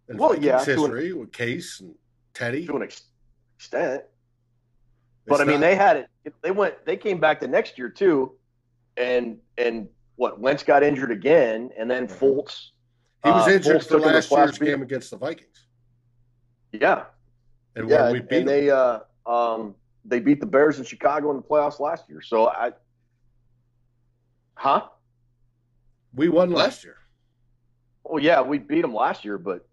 And 0.10 0.20
well, 0.20 0.38
yeah, 0.38 0.63
history 0.63 1.12
an, 1.12 1.20
with 1.20 1.32
Case 1.32 1.80
and 1.80 1.96
Teddy 2.34 2.68
to 2.68 2.75
an 2.75 2.82
extent. 2.82 4.03
But 5.25 5.36
it's 5.36 5.39
I 5.39 5.46
mean, 5.46 5.62
not, 5.62 5.68
they 5.68 5.75
had 5.75 5.98
it. 5.98 6.34
They 6.41 6.51
went. 6.51 6.86
They 6.86 6.98
came 6.98 7.22
back 7.22 7.39
the 7.39 7.48
next 7.48 7.77
year 7.77 7.88
too, 7.88 8.34
and 8.98 9.38
and 9.58 9.88
what 10.18 10.41
Wentz 10.41 10.63
got 10.63 10.84
injured 10.84 11.12
again, 11.12 11.70
and 11.80 11.89
then 11.89 12.08
mm-hmm. 12.08 12.25
Foles 12.25 12.72
he 13.24 13.30
was 13.30 13.48
uh, 13.48 13.51
injured 13.51 13.86
for 13.86 14.00
last 14.00 14.32
year's 14.32 14.58
game 14.58 14.82
against 14.82 15.12
the 15.12 15.18
Vikings. 15.18 15.68
Yeah, 16.72 17.06
and 17.75 17.90
yeah, 17.90 18.12
we 18.12 18.20
beat 18.20 18.40
and 18.40 18.48
they 18.48 18.70
uh, 18.70 19.00
um, 19.25 19.75
they 20.06 20.20
beat 20.20 20.40
the 20.40 20.46
Bears 20.46 20.80
in 20.80 20.86
Chicago 20.86 21.30
in 21.32 21.38
the 21.38 21.44
playoffs 21.44 21.80
last 21.80 22.06
year. 22.10 22.22
So 22.22 22.48
I, 22.48 22.72
huh? 24.56 24.88
We 26.13 26.30
won 26.30 26.51
last 26.51 26.84
year. 26.84 26.98
Oh 28.06 28.18
yeah, 28.18 28.42
we 28.42 28.58
beat 28.58 28.82
them 28.82 28.94
last 28.94 29.24
year, 29.24 29.38
but 29.38 29.68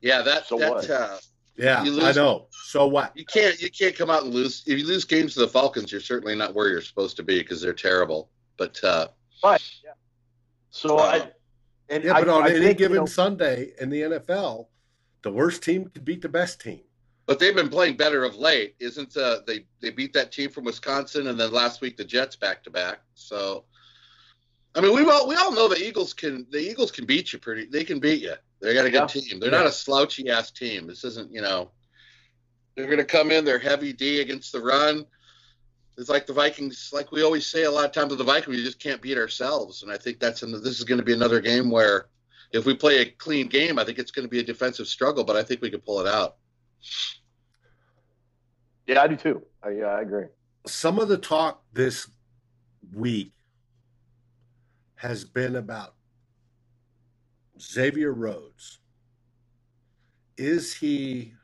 yeah, 0.00 0.22
that 0.22 0.46
so 0.46 0.58
that 0.58 0.90
uh, 0.90 1.18
yeah, 1.56 1.82
lose, 1.82 2.04
I 2.04 2.12
know. 2.12 2.46
So 2.50 2.86
what? 2.86 3.16
You 3.16 3.24
can't 3.24 3.60
you 3.60 3.70
can't 3.70 3.96
come 3.96 4.10
out 4.10 4.24
and 4.24 4.32
lose 4.32 4.62
if 4.66 4.78
you 4.78 4.86
lose 4.86 5.04
games 5.04 5.34
to 5.34 5.40
the 5.40 5.48
Falcons. 5.48 5.90
You're 5.90 6.00
certainly 6.00 6.36
not 6.36 6.54
where 6.54 6.68
you're 6.68 6.82
supposed 6.82 7.16
to 7.16 7.22
be 7.22 7.38
because 7.38 7.60
they're 7.60 7.72
terrible. 7.72 8.30
But 8.56 8.82
uh, 8.84 9.08
right, 9.42 9.62
yeah. 9.84 9.92
So 10.70 10.98
uh, 10.98 11.02
I 11.02 11.30
and 11.88 12.04
yeah, 12.04 12.12
but 12.14 12.28
I, 12.28 12.32
on 12.32 12.42
I 12.44 12.50
any 12.50 12.60
think, 12.60 12.78
given 12.78 12.94
you 12.94 13.00
know, 13.00 13.06
Sunday 13.06 13.72
in 13.80 13.90
the 13.90 14.02
NFL, 14.02 14.66
the 15.22 15.30
worst 15.30 15.62
team 15.62 15.86
could 15.86 16.04
beat 16.04 16.22
the 16.22 16.28
best 16.28 16.60
team. 16.60 16.80
But 17.26 17.38
they've 17.38 17.54
been 17.54 17.70
playing 17.70 17.96
better 17.96 18.24
of 18.24 18.36
late, 18.36 18.74
isn't 18.80 19.16
uh, 19.16 19.38
they? 19.46 19.64
They 19.80 19.90
beat 19.90 20.12
that 20.12 20.30
team 20.30 20.50
from 20.50 20.64
Wisconsin, 20.64 21.28
and 21.28 21.40
then 21.40 21.52
last 21.52 21.80
week 21.80 21.96
the 21.96 22.04
Jets 22.04 22.36
back 22.36 22.62
to 22.64 22.70
back. 22.70 23.00
So, 23.14 23.64
I 24.74 24.80
mean, 24.80 24.94
we 24.94 25.10
all 25.10 25.26
we 25.26 25.36
all 25.36 25.52
know 25.52 25.68
the 25.68 25.82
Eagles 25.82 26.12
can 26.12 26.46
the 26.50 26.58
Eagles 26.58 26.90
can 26.90 27.06
beat 27.06 27.32
you 27.32 27.38
pretty. 27.38 27.66
They 27.66 27.84
can 27.84 27.98
beat 27.98 28.20
you. 28.22 28.34
They 28.60 28.74
got 28.74 28.86
a 28.86 28.90
good 28.90 29.14
yeah. 29.14 29.20
team. 29.22 29.40
They're 29.40 29.50
yeah. 29.50 29.58
not 29.58 29.66
a 29.66 29.72
slouchy 29.72 30.28
ass 30.28 30.50
team. 30.50 30.86
This 30.86 31.04
isn't 31.04 31.32
you 31.32 31.40
know. 31.40 31.70
They're 32.76 32.86
going 32.86 32.98
to 32.98 33.04
come 33.04 33.30
in. 33.30 33.44
They're 33.44 33.58
heavy 33.58 33.92
D 33.92 34.20
against 34.20 34.52
the 34.52 34.60
run 34.60 35.06
it's 35.96 36.08
like 36.08 36.26
the 36.26 36.32
Vikings, 36.32 36.90
like 36.92 37.12
we 37.12 37.22
always 37.22 37.46
say 37.46 37.64
a 37.64 37.70
lot 37.70 37.84
of 37.84 37.92
times 37.92 38.10
with 38.10 38.18
the 38.18 38.24
Vikings, 38.24 38.56
we 38.56 38.64
just 38.64 38.80
can't 38.80 39.00
beat 39.00 39.16
ourselves. 39.16 39.82
And 39.82 39.92
I 39.92 39.96
think 39.96 40.18
that's 40.18 40.42
in 40.42 40.50
the, 40.50 40.58
this 40.58 40.78
is 40.78 40.84
going 40.84 40.98
to 40.98 41.04
be 41.04 41.12
another 41.12 41.40
game 41.40 41.70
where 41.70 42.06
if 42.52 42.64
we 42.64 42.74
play 42.74 42.98
a 42.98 43.06
clean 43.06 43.48
game, 43.48 43.78
I 43.78 43.84
think 43.84 43.98
it's 43.98 44.10
going 44.10 44.24
to 44.24 44.30
be 44.30 44.40
a 44.40 44.44
defensive 44.44 44.88
struggle, 44.88 45.24
but 45.24 45.36
I 45.36 45.42
think 45.42 45.60
we 45.60 45.70
can 45.70 45.80
pull 45.80 46.00
it 46.00 46.06
out. 46.06 46.36
Yeah, 48.86 49.02
I 49.02 49.08
do 49.08 49.16
too. 49.16 49.42
I, 49.62 49.70
yeah, 49.70 49.86
I 49.86 50.02
agree. 50.02 50.26
Some 50.66 50.98
of 50.98 51.08
the 51.08 51.16
talk 51.16 51.62
this 51.72 52.08
week 52.92 53.32
has 54.96 55.24
been 55.24 55.56
about 55.56 55.94
Xavier 57.60 58.12
Rhodes. 58.12 58.80
Is 60.36 60.74
he 60.74 61.34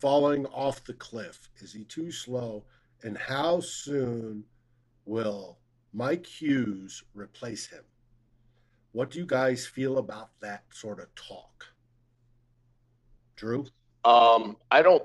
falling 0.00 0.46
off 0.46 0.84
the 0.84 0.94
cliff? 0.94 1.50
Is 1.60 1.72
he 1.72 1.84
too 1.84 2.10
slow? 2.10 2.64
And 3.04 3.16
how 3.18 3.60
soon 3.60 4.44
will 5.04 5.58
Mike 5.92 6.26
Hughes 6.26 7.02
replace 7.14 7.66
him? 7.66 7.82
What 8.92 9.10
do 9.10 9.18
you 9.18 9.26
guys 9.26 9.66
feel 9.66 9.98
about 9.98 10.30
that 10.40 10.64
sort 10.70 11.00
of 11.00 11.14
talk? 11.14 11.66
Drew? 13.36 13.66
Um, 14.04 14.56
I 14.70 14.82
don't 14.82 15.02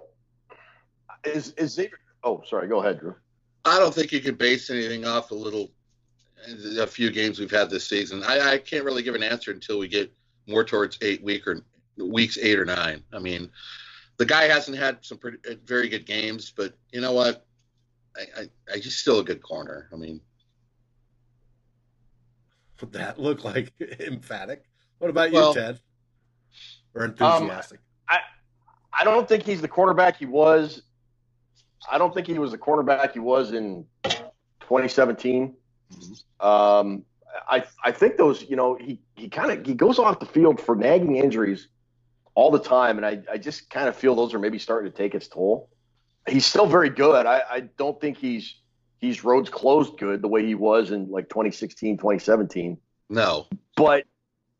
is 1.23 1.53
is 1.57 1.73
Xavier 1.73 1.99
oh 2.23 2.43
sorry, 2.45 2.67
go 2.67 2.81
ahead, 2.81 2.99
Drew. 2.99 3.15
I 3.65 3.79
don't 3.79 3.93
think 3.93 4.11
you 4.11 4.21
can 4.21 4.35
base 4.35 4.69
anything 4.69 5.05
off 5.05 5.31
a 5.31 5.35
little 5.35 5.71
a 6.79 6.87
few 6.87 7.09
games 7.09 7.39
we've 7.39 7.51
had 7.51 7.69
this 7.69 7.87
season. 7.87 8.23
I, 8.23 8.53
I 8.53 8.57
can't 8.59 8.85
really 8.85 9.01
give 9.01 9.15
an 9.15 9.23
answer 9.23 9.51
until 9.51 9.79
we 9.79 9.87
get 9.87 10.13
more 10.47 10.63
towards 10.63 10.97
eight 11.01 11.23
week 11.23 11.47
or 11.47 11.61
weeks 11.97 12.37
eight 12.37 12.59
or 12.59 12.65
nine. 12.65 13.03
I 13.11 13.19
mean, 13.19 13.49
the 14.17 14.25
guy 14.25 14.43
hasn't 14.43 14.77
had 14.77 14.99
some 15.01 15.17
pretty, 15.17 15.39
very 15.65 15.89
good 15.89 16.05
games, 16.05 16.53
but 16.55 16.73
you 16.91 17.01
know 17.01 17.11
what? 17.11 17.46
I, 18.17 18.41
I, 18.41 18.49
I 18.73 18.79
just 18.79 18.99
still 18.99 19.19
a 19.19 19.23
good 19.23 19.41
corner. 19.41 19.89
I 19.93 19.95
mean, 19.95 20.21
would 22.81 22.93
that 22.93 23.19
look 23.19 23.43
like 23.43 23.73
emphatic? 23.99 24.63
What 24.99 25.09
about 25.09 25.31
well, 25.31 25.49
you, 25.49 25.59
Ted? 25.59 25.79
Or 26.93 27.05
enthusiastic? 27.05 27.79
Um, 27.79 27.83
I 28.09 28.19
I 29.01 29.03
don't 29.03 29.27
think 29.27 29.43
he's 29.43 29.61
the 29.61 29.67
quarterback 29.67 30.17
he 30.17 30.25
was. 30.25 30.81
I 31.89 31.97
don't 31.97 32.13
think 32.13 32.27
he 32.27 32.39
was 32.39 32.51
the 32.51 32.57
quarterback 32.57 33.13
he 33.13 33.19
was 33.19 33.53
in 33.53 33.85
2017. 34.03 35.53
Mm-hmm. 35.93 36.45
Um, 36.45 37.03
I 37.47 37.63
I 37.83 37.91
think 37.91 38.17
those 38.17 38.43
you 38.49 38.55
know 38.55 38.77
he 38.79 38.99
he 39.15 39.29
kind 39.29 39.51
of 39.51 39.65
he 39.65 39.73
goes 39.73 39.99
off 39.99 40.19
the 40.19 40.25
field 40.25 40.59
for 40.59 40.75
nagging 40.75 41.17
injuries 41.17 41.67
all 42.33 42.51
the 42.51 42.59
time, 42.59 42.97
and 42.97 43.05
I 43.05 43.21
I 43.31 43.37
just 43.37 43.69
kind 43.69 43.87
of 43.87 43.95
feel 43.95 44.15
those 44.15 44.33
are 44.33 44.39
maybe 44.39 44.57
starting 44.57 44.91
to 44.91 44.97
take 44.97 45.13
its 45.13 45.27
toll 45.27 45.69
he's 46.27 46.45
still 46.45 46.67
very 46.67 46.89
good. 46.89 47.25
I, 47.25 47.41
I 47.49 47.59
don't 47.77 47.99
think 47.99 48.17
he's 48.17 48.55
he's 48.99 49.23
Rhodes 49.23 49.49
closed 49.49 49.97
good 49.97 50.21
the 50.21 50.27
way 50.27 50.45
he 50.45 50.55
was 50.55 50.91
in 50.91 51.09
like 51.09 51.29
2016, 51.29 51.97
2017. 51.97 52.77
No, 53.09 53.47
but 53.75 54.03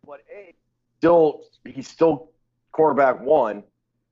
but 0.05 0.21
a 0.33 0.53
still 0.97 1.43
he's 1.65 1.87
still 1.87 2.31
quarterback 2.71 3.21
one, 3.21 3.63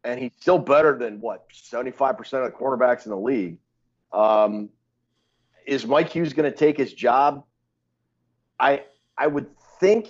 and 0.04 0.20
he's 0.20 0.32
still 0.40 0.60
better 0.60 0.98
than 0.98 1.22
what 1.22 1.46
75 1.52 2.18
percent 2.18 2.44
of 2.44 2.52
the 2.52 2.58
quarterbacks 2.58 3.06
in 3.06 3.12
the 3.12 3.18
league. 3.18 3.58
Um, 4.12 4.70
is 5.66 5.86
Mike 5.86 6.10
Hughes 6.10 6.34
going 6.34 6.50
to 6.50 6.56
take 6.56 6.78
his 6.78 6.94
job? 6.94 7.44
I 8.60 8.84
I 9.18 9.28
would 9.28 9.48
think 9.80 10.08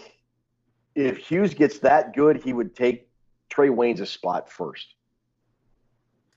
if 0.96 1.18
Hughes 1.18 1.54
gets 1.54 1.80
that 1.80 2.16
good, 2.16 2.42
he 2.44 2.54
would 2.54 2.76
take 2.76 3.10
Trae 3.52 3.70
Waynes' 3.70 4.08
spot 4.08 4.50
first. 4.50 4.96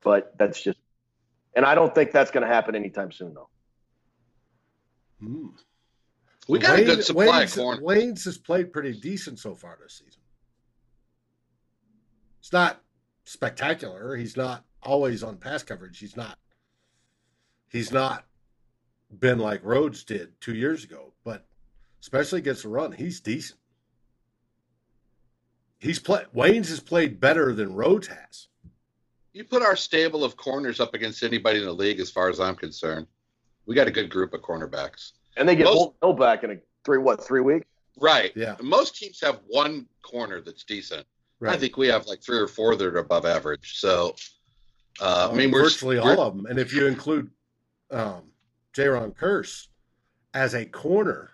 But 0.03 0.37
that's 0.38 0.61
just 0.61 0.79
and 1.55 1.64
I 1.64 1.75
don't 1.75 1.95
think 1.95 2.12
that's 2.12 2.31
going 2.31 2.47
to 2.47 2.52
happen 2.52 2.75
anytime 2.75 3.12
soon, 3.12 3.35
though. 3.35 3.49
Hmm. 5.21 5.49
We 6.49 6.59
got 6.59 6.76
Wayne, 6.76 6.83
a 6.83 6.95
good 6.97 7.05
supply 7.05 7.40
Wayne's, 7.40 7.55
corn. 7.55 7.81
Waynes 7.81 8.25
has 8.25 8.38
played 8.38 8.73
pretty 8.73 8.93
decent 8.93 9.38
so 9.38 9.55
far 9.55 9.78
this 9.83 9.95
season. 9.95 10.23
It's 12.40 12.52
not 12.52 12.81
spectacular. 13.25 14.17
He's 14.17 14.37
not 14.37 14.64
always 14.83 15.23
on 15.23 15.37
pass 15.37 15.62
coverage. 15.62 15.99
He's 15.99 16.17
not. 16.17 16.38
He's 17.69 17.93
not 17.93 18.25
been 19.19 19.38
like 19.38 19.61
Rhodes 19.62 20.05
did 20.05 20.40
two 20.40 20.55
years 20.55 20.85
ago, 20.85 21.12
but 21.25 21.47
especially 22.00 22.38
against 22.38 22.62
the 22.62 22.71
run, 22.71 22.93
he's 22.93 23.21
decent. 23.21 23.61
He's 25.78 25.99
played. 25.99 26.26
Waynes 26.35 26.69
has 26.69 26.81
played 26.81 27.21
better 27.21 27.52
than 27.52 27.75
Rhodes 27.75 28.07
has 28.07 28.49
you 29.33 29.45
put 29.45 29.63
our 29.63 29.77
stable 29.77 30.25
of 30.25 30.37
corners 30.37 30.81
up 30.81 30.95
against 30.95 31.23
anybody 31.23 31.59
in 31.59 31.65
the 31.65 31.73
league, 31.73 32.01
as 32.01 32.11
far 32.11 32.29
as 32.29 32.41
I'm 32.41 32.57
concerned. 32.57 33.07
We 33.67 33.75
got 33.75 33.87
a 33.87 33.91
good 33.91 34.09
group 34.11 34.33
of 34.33 34.41
cornerbacks, 34.41 35.13
and 35.37 35.49
they 35.49 35.55
get 35.55 35.65
Most, 35.65 35.93
Hill 36.03 36.15
back 36.15 36.43
in 36.45 36.51
a 36.53 36.57
three 36.85 36.99
what 36.99 37.23
three 37.23 37.41
weeks. 37.41 37.67
Right. 38.01 38.33
Yeah. 38.35 38.57
Most 38.63 38.97
teams 38.97 39.21
have 39.23 39.41
one 39.47 39.87
corner 40.03 40.41
that's 40.41 40.65
decent. 40.65 41.07
Right. 41.41 41.55
I 41.55 41.59
think 41.59 41.77
we 41.77 41.89
have 41.89 42.07
like 42.07 42.23
three 42.23 42.39
or 42.39 42.49
four 42.49 42.77
that 42.77 42.85
are 42.85 42.99
above 42.99 43.27
average. 43.27 43.79
So, 43.79 44.17
uh, 45.01 45.29
I 45.31 45.35
mean, 45.35 45.51
we're 45.51 45.59
we're 45.63 45.65
virtually 45.69 46.01
we're- 46.01 46.17
all 46.17 46.23
of 46.23 46.37
them, 46.37 46.47
and 46.47 46.59
if 46.59 46.73
you 46.73 46.87
include 46.87 47.31
um, 47.91 48.23
Jayron 48.75 49.15
Kearse 49.15 49.67
as 50.35 50.55
a 50.55 50.65
corner, 50.65 51.31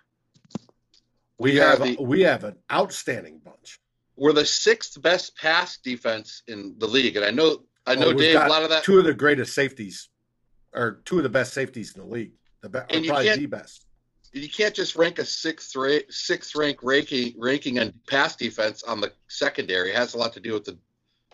we, 1.37 1.51
We 1.51 1.55
have, 1.57 1.79
have 1.79 1.87
the- 1.97 2.03
we 2.03 2.21
have 2.21 2.43
an 2.43 2.55
outstanding 2.71 3.39
bunch. 3.43 3.79
we're 4.15 4.33
the 4.33 4.45
sixth 4.45 5.01
best 5.01 5.35
pass 5.37 5.77
defense 5.77 6.43
in 6.47 6.75
the 6.79 6.87
league, 6.87 7.15
and 7.15 7.25
I 7.25 7.31
know 7.31 7.63
I 7.85 7.95
know 7.95 8.13
Dave. 8.13 8.35
A 8.35 8.47
lot 8.47 8.63
of 8.63 8.69
that. 8.69 8.83
Two 8.83 8.97
of 8.99 9.05
the 9.05 9.13
greatest 9.13 9.53
safeties, 9.53 10.09
or 10.73 11.01
two 11.05 11.17
of 11.17 11.23
the 11.23 11.29
best 11.29 11.53
safeties 11.53 11.95
in 11.95 12.01
the 12.01 12.07
league. 12.07 12.33
The 12.61 12.69
be- 12.69 12.79
or 12.79 12.85
And 12.89 13.05
probably 13.05 13.35
the 13.35 13.45
best. 13.45 13.85
you 14.33 14.49
can't 14.49 14.73
just 14.73 14.95
rank 14.95 15.19
a 15.19 15.25
sixth 15.25 15.75
rate 15.75 16.11
sixth 16.11 16.55
rank 16.55 16.79
ranking 16.81 17.35
ranking 17.37 17.79
on 17.79 17.93
pass 18.07 18.35
defense 18.35 18.83
on 18.83 19.01
the 19.01 19.11
secondary. 19.27 19.89
It 19.91 19.95
has 19.95 20.13
a 20.13 20.17
lot 20.17 20.33
to 20.33 20.39
do 20.39 20.53
with 20.53 20.65
the 20.65 20.77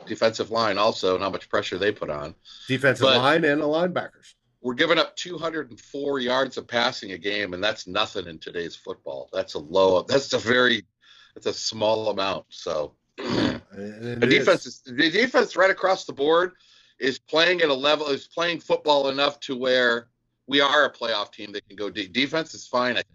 defensive 0.07 0.51
line 0.51 0.77
also 0.77 1.13
and 1.15 1.23
how 1.23 1.29
much 1.29 1.47
pressure 1.49 1.77
they 1.77 1.91
put 1.91 2.09
on. 2.09 2.35
Defensive 2.67 3.03
but- 3.05 3.17
line 3.17 3.45
and 3.45 3.61
the 3.61 3.65
linebackers. 3.65 4.33
We're 4.63 4.75
giving 4.75 4.99
up 4.99 5.15
204 5.15 6.19
yards 6.19 6.55
of 6.57 6.67
passing 6.67 7.13
a 7.13 7.17
game, 7.17 7.55
and 7.55 7.63
that's 7.63 7.87
nothing 7.87 8.27
in 8.27 8.37
today's 8.37 8.75
football. 8.75 9.27
That's 9.33 9.55
a 9.55 9.59
low. 9.59 10.03
That's 10.03 10.33
a 10.33 10.37
very. 10.37 10.85
That's 11.33 11.47
a 11.47 11.53
small 11.53 12.09
amount. 12.09 12.45
So 12.49 12.93
And 13.17 13.50
the 13.75 14.27
defense 14.27 14.65
is 14.65 14.81
the 14.85 15.09
defense 15.09 15.55
right 15.55 15.71
across 15.71 16.05
the 16.05 16.13
board 16.13 16.53
is 16.99 17.17
playing 17.19 17.61
at 17.61 17.69
a 17.69 17.73
level 17.73 18.07
is 18.07 18.27
playing 18.27 18.59
football 18.59 19.09
enough 19.09 19.39
to 19.41 19.55
where 19.57 20.07
we 20.47 20.59
are 20.61 20.85
a 20.85 20.91
playoff 20.91 21.31
team 21.31 21.51
that 21.53 21.65
can 21.67 21.75
go 21.75 21.89
deep. 21.89 22.13
Defense 22.13 22.53
is 22.53 22.67
fine. 22.67 22.91
I 22.91 22.95
think. 22.95 23.07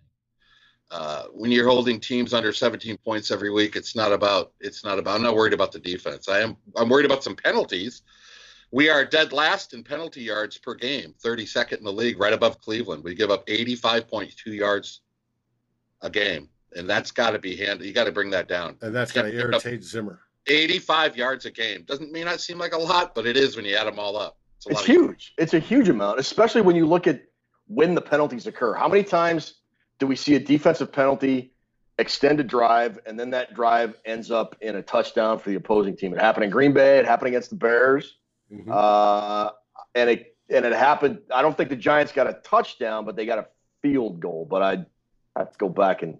Uh, 0.88 1.24
when 1.32 1.50
you're 1.50 1.68
holding 1.68 1.98
teams 1.98 2.32
under 2.32 2.52
17 2.52 2.96
points 2.98 3.32
every 3.32 3.50
week, 3.50 3.74
it's 3.74 3.96
not 3.96 4.12
about 4.12 4.52
it's 4.60 4.84
not 4.84 4.98
about. 4.98 5.16
I'm 5.16 5.22
not 5.22 5.34
worried 5.34 5.52
about 5.52 5.72
the 5.72 5.80
defense. 5.80 6.28
I 6.28 6.40
am. 6.40 6.56
I'm 6.76 6.88
worried 6.88 7.06
about 7.06 7.24
some 7.24 7.34
penalties. 7.36 8.02
We 8.72 8.88
are 8.88 9.04
dead 9.04 9.32
last 9.32 9.74
in 9.74 9.84
penalty 9.84 10.22
yards 10.22 10.58
per 10.58 10.74
game, 10.74 11.14
32nd 11.24 11.78
in 11.78 11.84
the 11.84 11.92
league, 11.92 12.18
right 12.20 12.32
above 12.32 12.60
Cleveland. 12.60 13.04
We 13.04 13.14
give 13.14 13.30
up 13.30 13.46
85.2 13.46 14.32
yards 14.46 15.00
a 16.02 16.10
game, 16.10 16.48
and 16.74 16.88
that's 16.90 17.10
got 17.12 17.30
to 17.30 17.38
be 17.38 17.56
handled. 17.56 17.82
You 17.86 17.92
got 17.92 18.04
to 18.04 18.12
bring 18.12 18.30
that 18.30 18.48
down. 18.48 18.76
and 18.82 18.94
that's 18.94 19.12
going 19.12 19.26
to 19.26 19.32
Can't 19.32 19.50
pick 19.50 19.56
up- 19.56 19.64
irritate 19.66 19.84
Zimmer. 19.84 20.20
85 20.46 21.16
yards 21.16 21.44
a 21.46 21.50
game 21.50 21.82
doesn't 21.84 22.12
may 22.12 22.24
not 22.24 22.40
seem 22.40 22.58
like 22.58 22.72
a 22.72 22.78
lot, 22.78 23.14
but 23.14 23.26
it 23.26 23.36
is 23.36 23.56
when 23.56 23.64
you 23.64 23.74
add 23.76 23.86
them 23.86 23.98
all 23.98 24.16
up. 24.16 24.38
It's, 24.56 24.66
a 24.66 24.70
It's 24.70 24.76
lot 24.80 24.88
of- 24.88 24.94
huge. 24.94 25.34
It's 25.38 25.54
a 25.54 25.58
huge 25.58 25.88
amount, 25.88 26.18
especially 26.20 26.60
when 26.62 26.76
you 26.76 26.86
look 26.86 27.06
at 27.06 27.22
when 27.66 27.94
the 27.94 28.00
penalties 28.00 28.46
occur. 28.46 28.74
How 28.74 28.88
many 28.88 29.02
times 29.02 29.54
do 29.98 30.06
we 30.06 30.14
see 30.16 30.34
a 30.36 30.40
defensive 30.40 30.92
penalty, 30.92 31.52
extend 31.98 32.38
a 32.40 32.44
drive, 32.44 32.98
and 33.06 33.18
then 33.18 33.30
that 33.30 33.54
drive 33.54 33.94
ends 34.04 34.30
up 34.30 34.54
in 34.60 34.76
a 34.76 34.82
touchdown 34.82 35.38
for 35.38 35.50
the 35.50 35.56
opposing 35.56 35.96
team? 35.96 36.12
It 36.14 36.20
happened 36.20 36.44
in 36.44 36.50
Green 36.50 36.72
Bay. 36.72 36.98
It 36.98 37.06
happened 37.06 37.28
against 37.28 37.50
the 37.50 37.56
Bears. 37.56 38.16
Mhm. 38.52 38.70
Uh, 38.70 39.50
and 39.94 40.10
it 40.10 40.36
and 40.48 40.64
it 40.64 40.72
happened. 40.72 41.18
I 41.34 41.42
don't 41.42 41.56
think 41.56 41.70
the 41.70 41.76
Giants 41.76 42.12
got 42.12 42.28
a 42.28 42.34
touchdown, 42.44 43.04
but 43.04 43.16
they 43.16 43.26
got 43.26 43.38
a 43.38 43.46
field 43.82 44.20
goal. 44.20 44.46
But 44.48 44.62
I 44.62 44.84
have 45.36 45.50
to 45.50 45.58
go 45.58 45.68
back 45.68 46.02
and 46.02 46.18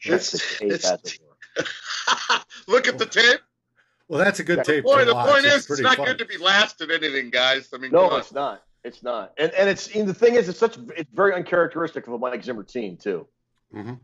check 0.00 0.14
It's- 0.14 0.30
the 0.32 0.38
tape. 0.38 0.72
it's- 0.72 0.90
as 0.90 1.00
it 1.12 1.20
were. 1.22 2.38
Look 2.66 2.88
at 2.88 2.98
the 2.98 3.06
tape. 3.06 3.40
Well, 4.10 4.18
that's 4.18 4.40
a 4.40 4.44
good 4.44 4.64
tape. 4.64 4.82
Boy, 4.84 4.98
to 4.98 5.04
the 5.04 5.14
watch. 5.14 5.30
point 5.30 5.44
is, 5.46 5.54
it's 5.54 5.66
pretty 5.66 5.84
not 5.84 5.96
fun. 5.96 6.06
good 6.06 6.18
to 6.18 6.24
be 6.24 6.36
last 6.36 6.80
at 6.80 6.90
anything, 6.90 7.30
guys. 7.30 7.68
I 7.72 7.78
mean, 7.78 7.92
No, 7.92 8.16
it's 8.16 8.32
not. 8.32 8.64
It's 8.82 9.02
not. 9.04 9.32
And 9.38 9.52
and 9.52 9.68
it's 9.68 9.86
and 9.94 10.08
the 10.08 10.14
thing 10.14 10.34
is, 10.34 10.48
it's 10.48 10.58
such 10.58 10.76
it's 10.96 11.08
very 11.12 11.32
uncharacteristic 11.34 12.06
of 12.08 12.14
a 12.14 12.18
Mike 12.18 12.42
Zimmer 12.42 12.64
team 12.64 12.96
too, 12.96 13.28
Mhm. 13.74 14.00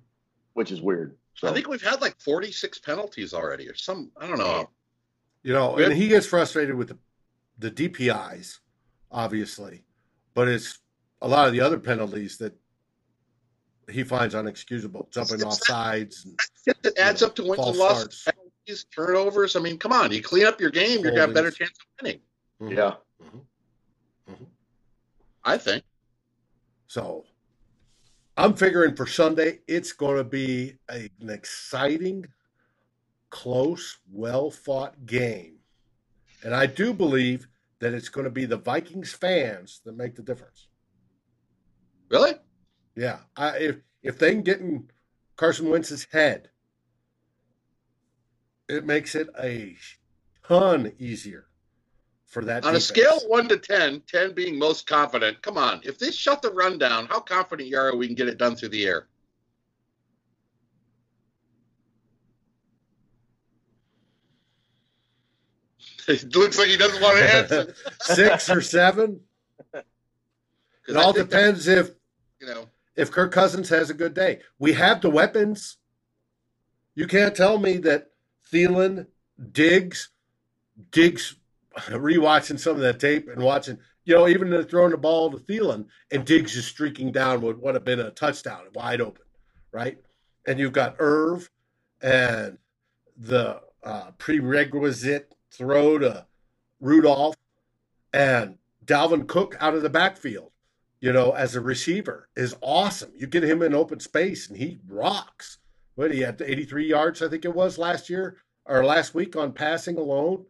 which 0.52 0.70
is 0.70 0.80
weird. 0.80 1.16
So 1.34 1.48
I 1.48 1.52
think 1.52 1.66
we've 1.68 1.82
had 1.82 2.00
like 2.00 2.14
46 2.20 2.78
penalties 2.78 3.34
already, 3.34 3.68
or 3.68 3.74
some. 3.74 4.10
I 4.16 4.26
don't 4.28 4.38
know. 4.38 4.70
You 5.42 5.52
know, 5.54 5.76
and 5.76 5.92
he 5.92 6.08
gets 6.08 6.26
frustrated 6.26 6.74
with 6.76 6.88
the, 6.88 6.98
the 7.58 7.70
DPIs, 7.70 8.58
obviously, 9.10 9.84
but 10.34 10.46
it's 10.48 10.78
a 11.22 11.28
lot 11.28 11.46
of 11.46 11.52
the 11.52 11.60
other 11.60 11.78
penalties 11.78 12.38
that 12.38 12.54
he 13.88 14.02
finds 14.02 14.34
unexcusable, 14.34 15.10
jumping 15.10 15.42
off 15.44 15.58
sides. 15.62 16.26
And, 16.66 16.76
It 16.84 16.98
adds 16.98 17.22
up 17.22 17.34
to 17.36 17.42
wins 17.44 17.56
false 17.56 17.68
and 17.70 17.78
losses, 17.78 18.20
starts. 18.20 18.36
Penalties, 18.66 18.87
turnovers. 18.94 19.57
I 19.57 19.61
mean, 19.61 19.79
come 19.79 19.92
on. 19.92 20.12
You 20.12 20.22
clean 20.22 20.46
up 20.46 20.61
your 20.61 20.70
game, 20.70 21.00
you're 21.00 21.11
gonna 21.11 21.22
have 21.22 21.31
a 21.31 21.35
better 21.35 21.50
chance 21.50 21.70
of 21.70 21.87
winning. 22.02 22.20
Mhm. 22.61 22.76
yeah, 22.76 24.35
I 25.44 25.59
think. 25.59 25.85
So 26.87 27.24
I'm 28.37 28.55
figuring 28.55 28.96
for 28.96 29.07
Sunday, 29.07 29.61
it's 29.66 29.92
going 29.92 30.16
to 30.16 30.24
be 30.24 30.76
a, 30.90 31.11
an 31.20 31.31
exciting, 31.31 32.26
close, 33.31 33.98
well 34.11 34.50
fought 34.50 35.07
game. 35.07 35.59
And 36.42 36.55
I 36.55 36.66
do 36.66 36.92
believe 36.92 37.48
that 37.81 37.92
it's 37.92 38.09
going 38.09 38.24
to 38.24 38.31
be 38.31 38.44
the 38.44 38.57
Vikings 38.57 39.12
fans 39.12 39.81
that 39.85 39.96
make 39.96 40.14
the 40.14 40.22
difference. 40.22 40.68
Really? 42.09 42.35
Yeah. 42.94 43.18
I, 43.37 43.59
if, 43.59 43.76
if 44.02 44.18
they 44.18 44.33
can 44.33 44.42
get 44.42 44.61
in 44.61 44.90
Carson 45.37 45.68
Wentz's 45.68 46.07
head, 46.12 46.50
it 48.68 48.85
makes 48.85 49.14
it 49.14 49.29
a 49.40 49.76
ton 50.46 50.92
easier 50.98 51.46
for 52.26 52.44
that. 52.44 52.64
On 52.64 52.74
a 52.74 52.81
scale 52.81 53.16
of 53.18 53.22
one 53.29 53.48
to 53.48 53.57
10, 53.57 54.02
10 54.07 54.33
being 54.35 54.59
most 54.59 54.87
confident, 54.87 55.40
come 55.42 55.57
on. 55.59 55.81
If 55.85 55.98
they 55.98 56.11
shut 56.11 56.42
the 56.42 56.50
run 56.50 56.79
down, 56.79 57.07
how 57.07 57.20
confident 57.20 57.68
you 57.68 57.79
are 57.79 57.94
we 57.96 58.07
can 58.07 58.16
get 58.16 58.29
it 58.29 58.38
done 58.38 58.57
through 58.57 58.70
the 58.70 58.87
air? 58.87 59.07
It 66.09 66.37
looks 66.37 66.57
like 66.57 66.68
he 66.68 66.76
doesn't 66.76 67.02
want 67.02 67.18
to 67.18 67.35
answer. 67.35 67.74
six 68.00 68.48
or 68.48 68.61
seven. 68.61 69.20
It 70.88 70.96
I 70.96 71.02
all 71.02 71.12
think 71.12 71.31
that, 71.31 71.37
depends 71.37 71.66
if 71.66 71.90
You 72.40 72.46
know, 72.46 72.68
if 72.94 73.11
Kirk 73.11 73.33
Cousins 73.33 73.68
has 73.70 73.90
a 73.90 73.94
good 73.94 74.14
day. 74.14 74.38
We 74.61 74.72
have 74.74 75.00
the 75.00 75.11
weapons. 75.11 75.79
You 76.94 77.09
can't 77.09 77.35
tell 77.35 77.59
me 77.59 77.79
that 77.79 78.12
Thielen, 78.52 79.06
Diggs, 79.52 80.11
Diggs, 80.90 81.37
rewatching 81.76 82.59
some 82.59 82.76
of 82.76 82.82
that 82.82 83.00
tape 83.00 83.28
and 83.28 83.42
watching, 83.42 83.78
you 84.04 84.14
know, 84.14 84.28
even 84.28 84.62
throwing 84.64 84.92
the 84.92 84.96
ball 84.96 85.30
to 85.30 85.38
Thielen 85.38 85.87
and 86.11 86.24
Diggs 86.24 86.56
is 86.56 86.66
streaking 86.66 87.12
down 87.12 87.40
what 87.40 87.61
would 87.61 87.74
have 87.74 87.85
been 87.85 88.00
a 88.00 88.11
touchdown, 88.11 88.62
wide 88.74 89.00
open, 89.00 89.24
right? 89.72 89.98
And 90.46 90.59
you've 90.59 90.72
got 90.72 90.96
Irv 90.98 91.50
and 92.00 92.59
the 93.16 93.61
uh, 93.82 94.11
prerequisite 94.18 95.35
throw 95.50 95.98
to 95.98 96.26
Rudolph 96.80 97.37
and 98.12 98.59
Dalvin 98.85 99.26
Cook 99.26 99.56
out 99.61 99.74
of 99.74 99.82
the 99.82 99.90
backfield 99.90 100.52
you 101.00 101.12
know, 101.12 101.32
as 101.32 101.54
a 101.54 101.61
receiver 101.61 102.28
is 102.37 102.56
awesome. 102.61 103.12
You 103.16 103.26
get 103.26 103.44
him 103.44 103.62
in 103.62 103.74
open 103.74 104.00
space 104.00 104.48
and 104.48 104.56
he 104.56 104.80
rocks. 104.88 105.59
What 105.96 106.12
he 106.12 106.20
had 106.20 106.40
83 106.40 106.87
yards, 106.87 107.22
I 107.22 107.28
think 107.28 107.44
it 107.44 107.54
was 107.54 107.78
last 107.78 108.09
year 108.09 108.37
or 108.64 108.85
last 108.85 109.14
week 109.14 109.35
on 109.35 109.52
passing 109.52 109.98
alone. 109.98 110.44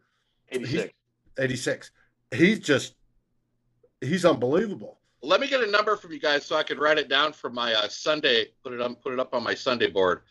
eighty 0.49 0.65
six. 0.67 0.93
86. 1.39 1.91
He's 2.31 2.59
just 2.59 2.95
he's 4.01 4.25
unbelievable. 4.25 4.99
let 5.23 5.39
me 5.39 5.47
get 5.47 5.61
a 5.63 5.71
number 5.71 5.95
from 5.95 6.11
you 6.11 6.19
guys 6.19 6.45
so 6.45 6.55
I 6.55 6.63
can 6.63 6.77
write 6.77 6.97
it 6.97 7.09
down 7.09 7.31
for 7.33 7.49
my 7.49 7.73
uh, 7.73 7.87
Sunday. 7.87 8.47
Put 8.63 8.73
it 8.73 8.81
on. 8.81 8.95
Put 8.95 9.13
it 9.13 9.19
up 9.19 9.33
on 9.33 9.43
my 9.43 9.53
Sunday 9.55 9.89
board. 9.89 10.21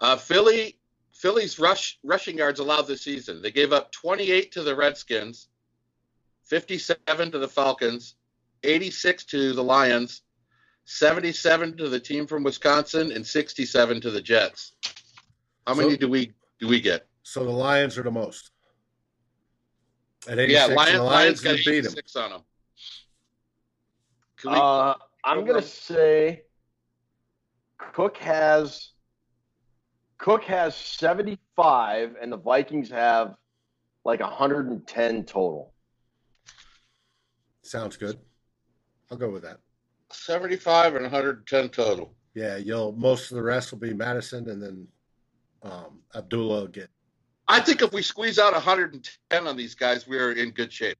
Uh, 0.00 0.16
Philly, 0.16 0.78
Philly's 1.12 1.58
rush 1.58 1.98
rushing 2.02 2.36
yards 2.38 2.60
allowed 2.60 2.82
this 2.88 3.02
season. 3.02 3.40
They 3.40 3.50
gave 3.52 3.72
up 3.72 3.92
28 3.92 4.52
to 4.52 4.62
the 4.62 4.74
Redskins, 4.76 5.48
57 6.44 7.30
to 7.32 7.38
the 7.38 7.48
Falcons, 7.48 8.16
86 8.64 9.24
to 9.26 9.52
the 9.52 9.62
Lions, 9.64 10.22
77 10.84 11.76
to 11.78 11.88
the 11.88 12.00
team 12.00 12.26
from 12.26 12.42
Wisconsin, 12.42 13.12
and 13.12 13.26
67 13.26 14.00
to 14.00 14.10
the 14.10 14.20
Jets. 14.20 14.72
How 15.66 15.74
many 15.74 15.90
So- 15.92 15.96
do 15.96 16.08
we 16.08 16.32
do 16.58 16.68
we 16.68 16.80
get? 16.80 17.08
So 17.22 17.44
the 17.44 17.50
Lions 17.50 17.98
are 17.98 18.02
the 18.02 18.10
most. 18.10 18.50
At 20.28 20.38
86, 20.38 20.52
Yeah, 20.52 20.74
Lions, 20.74 20.92
the 20.92 21.02
Lions 21.02 21.04
Lions 21.04 21.40
got 21.40 21.48
can 21.48 21.56
beat 21.56 21.84
him. 21.84 21.92
86 21.92 22.16
on 22.16 22.30
them. 22.30 22.44
Can 24.36 24.52
we, 24.52 24.58
Uh, 24.58 24.94
I'm 25.24 25.44
gonna 25.44 25.62
say 25.62 26.44
Cook 27.78 28.16
has 28.18 28.88
Cook 30.18 30.44
has 30.44 30.76
75, 30.76 32.14
and 32.20 32.30
the 32.30 32.36
Vikings 32.36 32.88
have 32.90 33.36
like 34.04 34.20
110 34.20 35.24
total. 35.24 35.74
Sounds 37.62 37.96
good. 37.96 38.20
I'll 39.10 39.16
go 39.16 39.30
with 39.30 39.42
that. 39.42 39.58
75 40.14 40.94
and 40.94 41.02
110 41.02 41.68
total. 41.70 42.14
Yeah, 42.34 42.56
you'll 42.56 42.92
most 42.92 43.30
of 43.30 43.36
the 43.36 43.42
rest 43.42 43.72
will 43.72 43.78
be 43.78 43.92
Mattison 43.92 44.48
and 44.48 44.62
then 44.62 44.88
um, 45.62 46.00
Abdullah 46.14 46.60
will 46.62 46.66
get 46.68 46.90
I 47.48 47.60
think 47.60 47.82
if 47.82 47.92
we 47.92 48.02
squeeze 48.02 48.38
out 48.38 48.52
110 48.52 49.46
on 49.46 49.56
these 49.56 49.74
guys, 49.74 50.06
we're 50.06 50.32
in 50.32 50.50
good 50.50 50.72
shape. 50.72 50.96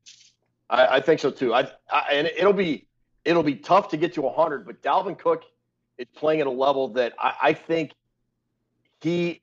I, 0.68 0.96
I 0.96 1.00
think 1.00 1.20
so 1.20 1.30
too. 1.30 1.54
I, 1.54 1.70
I 1.90 2.12
and 2.12 2.26
it'll 2.26 2.52
be 2.52 2.86
it'll 3.24 3.42
be 3.42 3.54
tough 3.54 3.88
to 3.90 3.96
get 3.96 4.12
to 4.14 4.22
100, 4.22 4.66
but 4.66 4.82
Dalvin 4.82 5.18
Cook 5.18 5.44
is 5.98 6.06
playing 6.14 6.40
at 6.40 6.46
a 6.46 6.50
level 6.50 6.88
that 6.88 7.14
I, 7.18 7.34
I 7.42 7.52
think 7.52 7.92
he 9.00 9.40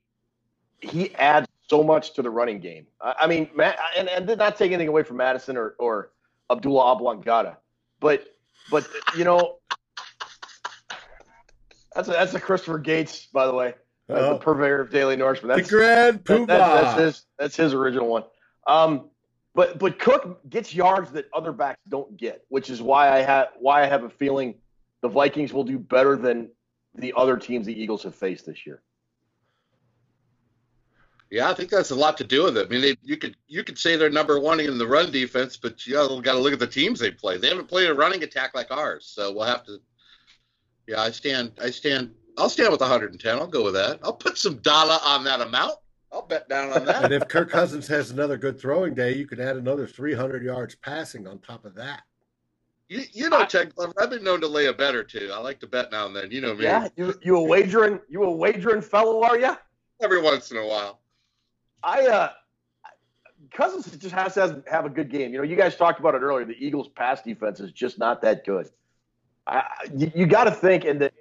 he 0.80 1.14
adds 1.16 1.48
so 1.68 1.82
much 1.82 2.14
to 2.14 2.22
the 2.22 2.30
running 2.30 2.60
game. 2.60 2.86
I, 3.00 3.14
I 3.20 3.26
mean, 3.26 3.48
Matt, 3.54 3.78
and, 3.96 4.08
and 4.08 4.26
not 4.38 4.56
take 4.56 4.72
anything 4.72 4.88
away 4.88 5.02
from 5.02 5.18
Mattison 5.18 5.56
or, 5.56 5.74
or 5.78 6.10
Abdullah 6.50 6.92
Oblongata, 6.92 7.56
but 8.00 8.36
but 8.70 8.86
you 9.16 9.24
know, 9.24 9.58
that's 11.94 12.08
a, 12.08 12.12
that's 12.12 12.34
a 12.34 12.40
Christopher 12.40 12.78
Gates, 12.78 13.26
by 13.26 13.46
the 13.46 13.54
way, 13.54 13.74
uh, 14.08 14.34
the 14.34 14.38
purveyor 14.38 14.80
of 14.80 14.90
Daily 14.90 15.16
Norseman. 15.16 15.56
That's, 15.56 15.68
the 15.68 15.76
Grand 15.76 16.24
Poobah. 16.24 16.46
That, 16.46 16.58
that, 16.58 16.82
that's 16.82 17.00
his 17.00 17.26
that's 17.38 17.56
his 17.56 17.74
original 17.74 18.08
one. 18.08 18.24
Um, 18.66 19.10
but 19.54 19.78
but 19.78 19.98
Cook 19.98 20.40
gets 20.48 20.74
yards 20.74 21.10
that 21.12 21.28
other 21.34 21.52
backs 21.52 21.80
don't 21.88 22.16
get, 22.16 22.44
which 22.48 22.70
is 22.70 22.80
why 22.80 23.10
I 23.12 23.18
have 23.18 23.48
why 23.58 23.82
I 23.82 23.86
have 23.86 24.04
a 24.04 24.10
feeling 24.10 24.54
the 25.00 25.08
Vikings 25.08 25.52
will 25.52 25.64
do 25.64 25.78
better 25.78 26.16
than 26.16 26.50
the 26.94 27.12
other 27.16 27.36
teams 27.36 27.66
the 27.66 27.80
Eagles 27.80 28.02
have 28.02 28.14
faced 28.14 28.46
this 28.46 28.66
year. 28.66 28.82
Yeah, 31.30 31.48
I 31.48 31.54
think 31.54 31.70
that's 31.70 31.90
a 31.90 31.94
lot 31.94 32.16
to 32.18 32.24
do 32.24 32.42
with 32.44 32.56
it. 32.56 32.66
I 32.66 32.68
mean, 32.68 32.80
they, 32.80 32.96
you 33.02 33.16
could 33.16 33.36
you 33.46 33.62
could 33.62 33.78
say 33.78 33.96
they're 33.96 34.10
number 34.10 34.40
one 34.40 34.58
in 34.58 34.78
the 34.78 34.86
run 34.86 35.12
defense, 35.12 35.56
but 35.56 35.86
you 35.86 35.94
got 35.94 36.32
to 36.32 36.38
look 36.38 36.52
at 36.52 36.58
the 36.58 36.66
teams 36.66 36.98
they 36.98 37.12
play. 37.12 37.38
They 37.38 37.48
haven't 37.48 37.68
played 37.68 37.88
a 37.88 37.94
running 37.94 38.24
attack 38.24 38.54
like 38.54 38.72
ours, 38.72 39.10
so 39.14 39.32
we'll 39.32 39.44
have 39.44 39.64
to. 39.66 39.80
Yeah, 40.90 41.02
I 41.02 41.12
stand. 41.12 41.52
I 41.62 41.70
stand. 41.70 42.10
I'll 42.36 42.48
stand 42.48 42.72
with 42.72 42.80
110. 42.80 43.38
I'll 43.38 43.46
go 43.46 43.62
with 43.62 43.74
that. 43.74 44.00
I'll 44.02 44.12
put 44.12 44.36
some 44.36 44.56
dollar 44.56 44.98
on 45.04 45.22
that 45.22 45.40
amount. 45.40 45.74
I'll 46.12 46.22
bet 46.22 46.48
down 46.48 46.72
on 46.72 46.84
that. 46.84 47.04
and 47.04 47.14
if 47.14 47.28
Kirk 47.28 47.48
Cousins 47.48 47.86
has 47.86 48.10
another 48.10 48.36
good 48.36 48.60
throwing 48.60 48.94
day, 48.94 49.14
you 49.14 49.24
could 49.24 49.38
add 49.38 49.56
another 49.56 49.86
300 49.86 50.42
yards 50.42 50.74
passing 50.74 51.28
on 51.28 51.38
top 51.38 51.64
of 51.64 51.76
that. 51.76 52.02
You, 52.88 53.04
you 53.12 53.30
know, 53.30 53.44
Ted 53.44 53.72
I've 54.00 54.10
been 54.10 54.24
known 54.24 54.40
to 54.40 54.48
lay 54.48 54.66
a 54.66 54.72
bet 54.72 54.96
or 54.96 55.04
two. 55.04 55.30
I 55.32 55.38
like 55.38 55.60
to 55.60 55.68
bet 55.68 55.92
now 55.92 56.06
and 56.06 56.16
then. 56.16 56.32
You 56.32 56.40
know 56.40 56.56
me. 56.56 56.64
Yeah, 56.64 56.88
you, 56.96 57.14
you 57.22 57.36
a 57.36 57.42
wagering 57.44 58.00
you 58.08 58.24
a 58.24 58.32
wagering 58.32 58.82
fellow, 58.82 59.22
are 59.22 59.38
you? 59.38 59.56
Every 60.02 60.20
once 60.20 60.50
in 60.50 60.56
a 60.56 60.66
while. 60.66 60.98
I 61.84 62.04
uh, 62.08 62.30
Cousins 63.52 63.96
just 63.96 64.12
has 64.12 64.34
to 64.34 64.64
have 64.68 64.86
a 64.86 64.90
good 64.90 65.08
game. 65.08 65.30
You 65.30 65.38
know, 65.38 65.44
you 65.44 65.54
guys 65.54 65.76
talked 65.76 66.00
about 66.00 66.16
it 66.16 66.22
earlier. 66.22 66.44
The 66.44 66.56
Eagles' 66.58 66.88
pass 66.88 67.22
defense 67.22 67.60
is 67.60 67.70
just 67.70 67.96
not 67.96 68.20
that 68.22 68.44
good. 68.44 68.68
I, 69.46 69.64
you, 69.94 70.12
you 70.14 70.26
got 70.26 70.44
to 70.44 70.50
think, 70.50 70.84
and 70.84 71.00
the, 71.00 71.12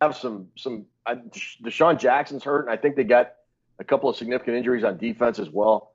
have 0.00 0.16
some 0.16 0.48
some. 0.56 0.86
Uh, 1.06 1.16
DeSean 1.62 1.98
Jackson's 1.98 2.42
hurt, 2.42 2.62
and 2.62 2.70
I 2.70 2.78
think 2.78 2.96
they 2.96 3.04
got 3.04 3.34
a 3.78 3.84
couple 3.84 4.08
of 4.08 4.16
significant 4.16 4.56
injuries 4.56 4.84
on 4.84 4.96
defense 4.96 5.38
as 5.38 5.50
well. 5.50 5.92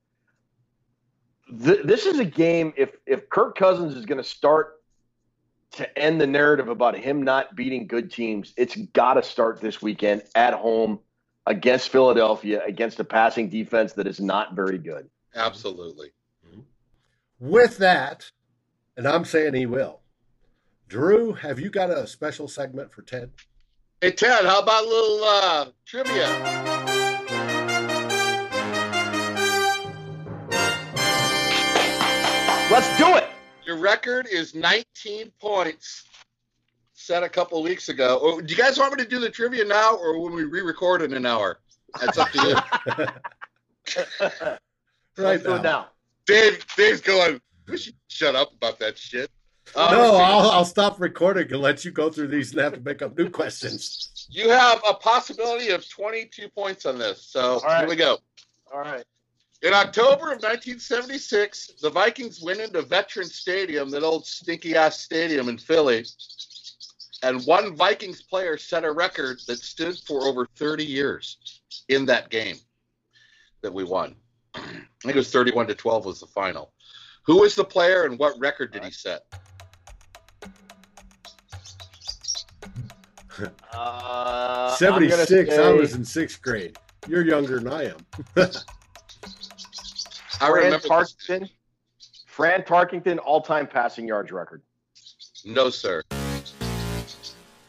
Th- 1.63 1.81
this 1.83 2.05
is 2.05 2.19
a 2.19 2.25
game. 2.25 2.73
If 2.77 2.91
if 3.05 3.29
Kirk 3.29 3.57
Cousins 3.57 3.95
is 3.95 4.05
going 4.05 4.19
to 4.19 4.23
start 4.23 4.81
to 5.71 5.97
end 5.97 6.19
the 6.19 6.27
narrative 6.27 6.67
about 6.67 6.95
him 6.95 7.23
not 7.23 7.55
beating 7.55 7.88
good 7.88 8.12
teams, 8.12 8.53
it's 8.57 8.75
got 8.75 9.15
to 9.15 9.23
start 9.23 9.62
this 9.62 9.81
weekend 9.81 10.23
at 10.35 10.53
home 10.53 10.99
against 11.45 11.89
Philadelphia 11.89 12.62
against 12.65 12.99
a 12.99 13.03
passing 13.03 13.49
defense 13.49 13.93
that 13.93 14.07
is 14.07 14.19
not 14.19 14.55
very 14.55 14.77
good. 14.77 15.09
Absolutely. 15.35 16.12
With 17.39 17.77
that, 17.77 18.29
and 18.97 19.07
I'm 19.07 19.23
saying 19.23 19.53
he 19.53 19.65
will. 19.65 19.98
Drew, 20.89 21.34
have 21.34 21.60
you 21.60 21.69
got 21.69 21.91
a 21.91 22.08
special 22.08 22.47
segment 22.47 22.91
for 22.91 23.04
Ted? 23.04 23.30
Hey 24.02 24.10
Ted, 24.10 24.43
how 24.43 24.60
about 24.60 24.86
a 24.86 24.88
little 24.88 25.23
uh, 25.23 25.65
trivia? 25.86 26.28
Let's 32.71 32.97
do 32.97 33.17
it. 33.17 33.30
Your 33.67 33.78
record 33.78 34.28
is 34.32 34.56
19 34.56 35.32
points 35.39 36.06
set 36.93 37.21
a 37.21 37.30
couple 37.30 37.62
weeks 37.62 37.89
ago. 37.89 38.17
Oh, 38.19 38.41
do 38.41 38.52
you 38.52 38.60
guys 38.60 38.80
want 38.80 38.97
me 38.97 39.04
to 39.04 39.10
do 39.10 39.19
the 39.19 39.30
trivia 39.30 39.65
now 39.65 39.95
or 39.95 40.19
when 40.19 40.34
we 40.34 40.43
re-record 40.45 41.04
in 41.04 41.13
an 41.13 41.28
hour? 41.28 41.60
That's 42.02 42.17
up 42.17 42.32
to 42.32 42.41
you. 42.41 43.06
right 45.23 45.43
now. 45.43 45.62
now. 45.62 45.88
Dave, 46.25 46.65
Dave's 46.75 47.02
going. 47.02 47.39
We 47.67 47.78
should 47.78 47.93
shut 48.08 48.36
up 48.36 48.54
about 48.56 48.80
that 48.80 48.97
shit. 48.97 49.30
Um, 49.75 49.91
no, 49.91 50.15
I'll, 50.15 50.49
I'll 50.51 50.65
stop 50.65 50.99
recording 50.99 51.51
and 51.51 51.62
let 51.62 51.86
you 51.86 51.91
go 51.91 52.10
through 52.10 52.27
these 52.27 52.51
and 52.51 52.62
have 52.62 52.73
to 52.73 52.79
make 52.79 53.01
up 53.01 53.17
new 53.17 53.29
questions. 53.29 54.27
You 54.29 54.49
have 54.49 54.82
a 54.88 54.93
possibility 54.93 55.69
of 55.69 55.88
22 55.88 56.49
points 56.49 56.86
on 56.86 56.97
this. 56.97 57.21
So 57.23 57.60
right. 57.62 57.79
here 57.79 57.89
we 57.89 57.95
go. 57.95 58.17
All 58.73 58.79
right. 58.79 59.03
In 59.62 59.73
October 59.73 60.32
of 60.32 60.41
1976, 60.41 61.73
the 61.82 61.89
Vikings 61.89 62.41
went 62.41 62.62
into 62.62 62.82
Veteran 62.82 63.27
Stadium, 63.27 63.89
that 63.91 64.03
old 64.03 64.25
stinky 64.25 64.75
ass 64.75 64.99
stadium 64.99 65.49
in 65.49 65.58
Philly, 65.58 66.05
and 67.23 67.45
one 67.45 67.75
Vikings 67.75 68.21
player 68.21 68.58
set 68.58 68.86
a 68.86 68.91
record 68.91 69.41
that 69.47 69.60
stood 69.60 69.97
for 69.99 70.23
over 70.23 70.47
30 70.55 70.86
years 70.86 71.38
in 71.89 72.05
that 72.05 72.29
game 72.29 72.55
that 73.62 73.73
we 73.73 73.84
won. 73.84 74.15
I 74.55 74.62
think 75.03 75.15
it 75.15 75.15
was 75.15 75.32
31 75.32 75.67
to 75.67 75.75
12 75.75 76.05
was 76.05 76.19
the 76.21 76.27
final. 76.27 76.71
Who 77.25 77.41
was 77.41 77.55
the 77.55 77.65
player 77.65 78.05
and 78.05 78.17
what 78.17 78.39
record 78.39 78.71
did 78.71 78.86
he 78.86 78.91
set? 78.91 79.25
Uh, 83.73 84.75
76. 84.75 85.49
Say... 85.49 85.63
I 85.63 85.71
was 85.71 85.95
in 85.95 86.04
sixth 86.04 86.41
grade. 86.41 86.78
You're 87.08 87.25
younger 87.25 87.60
than 87.60 87.71
I 87.71 87.86
am. 87.86 87.97
I 90.41 90.49
remember 90.49 90.80
Tarkenton. 90.80 91.49
Fran 92.25 92.62
Tarkenton 92.63 93.19
all-time 93.23 93.67
passing 93.67 94.08
yards 94.08 94.32
record. 94.32 94.62
No, 95.45 95.69
sir. 95.69 96.02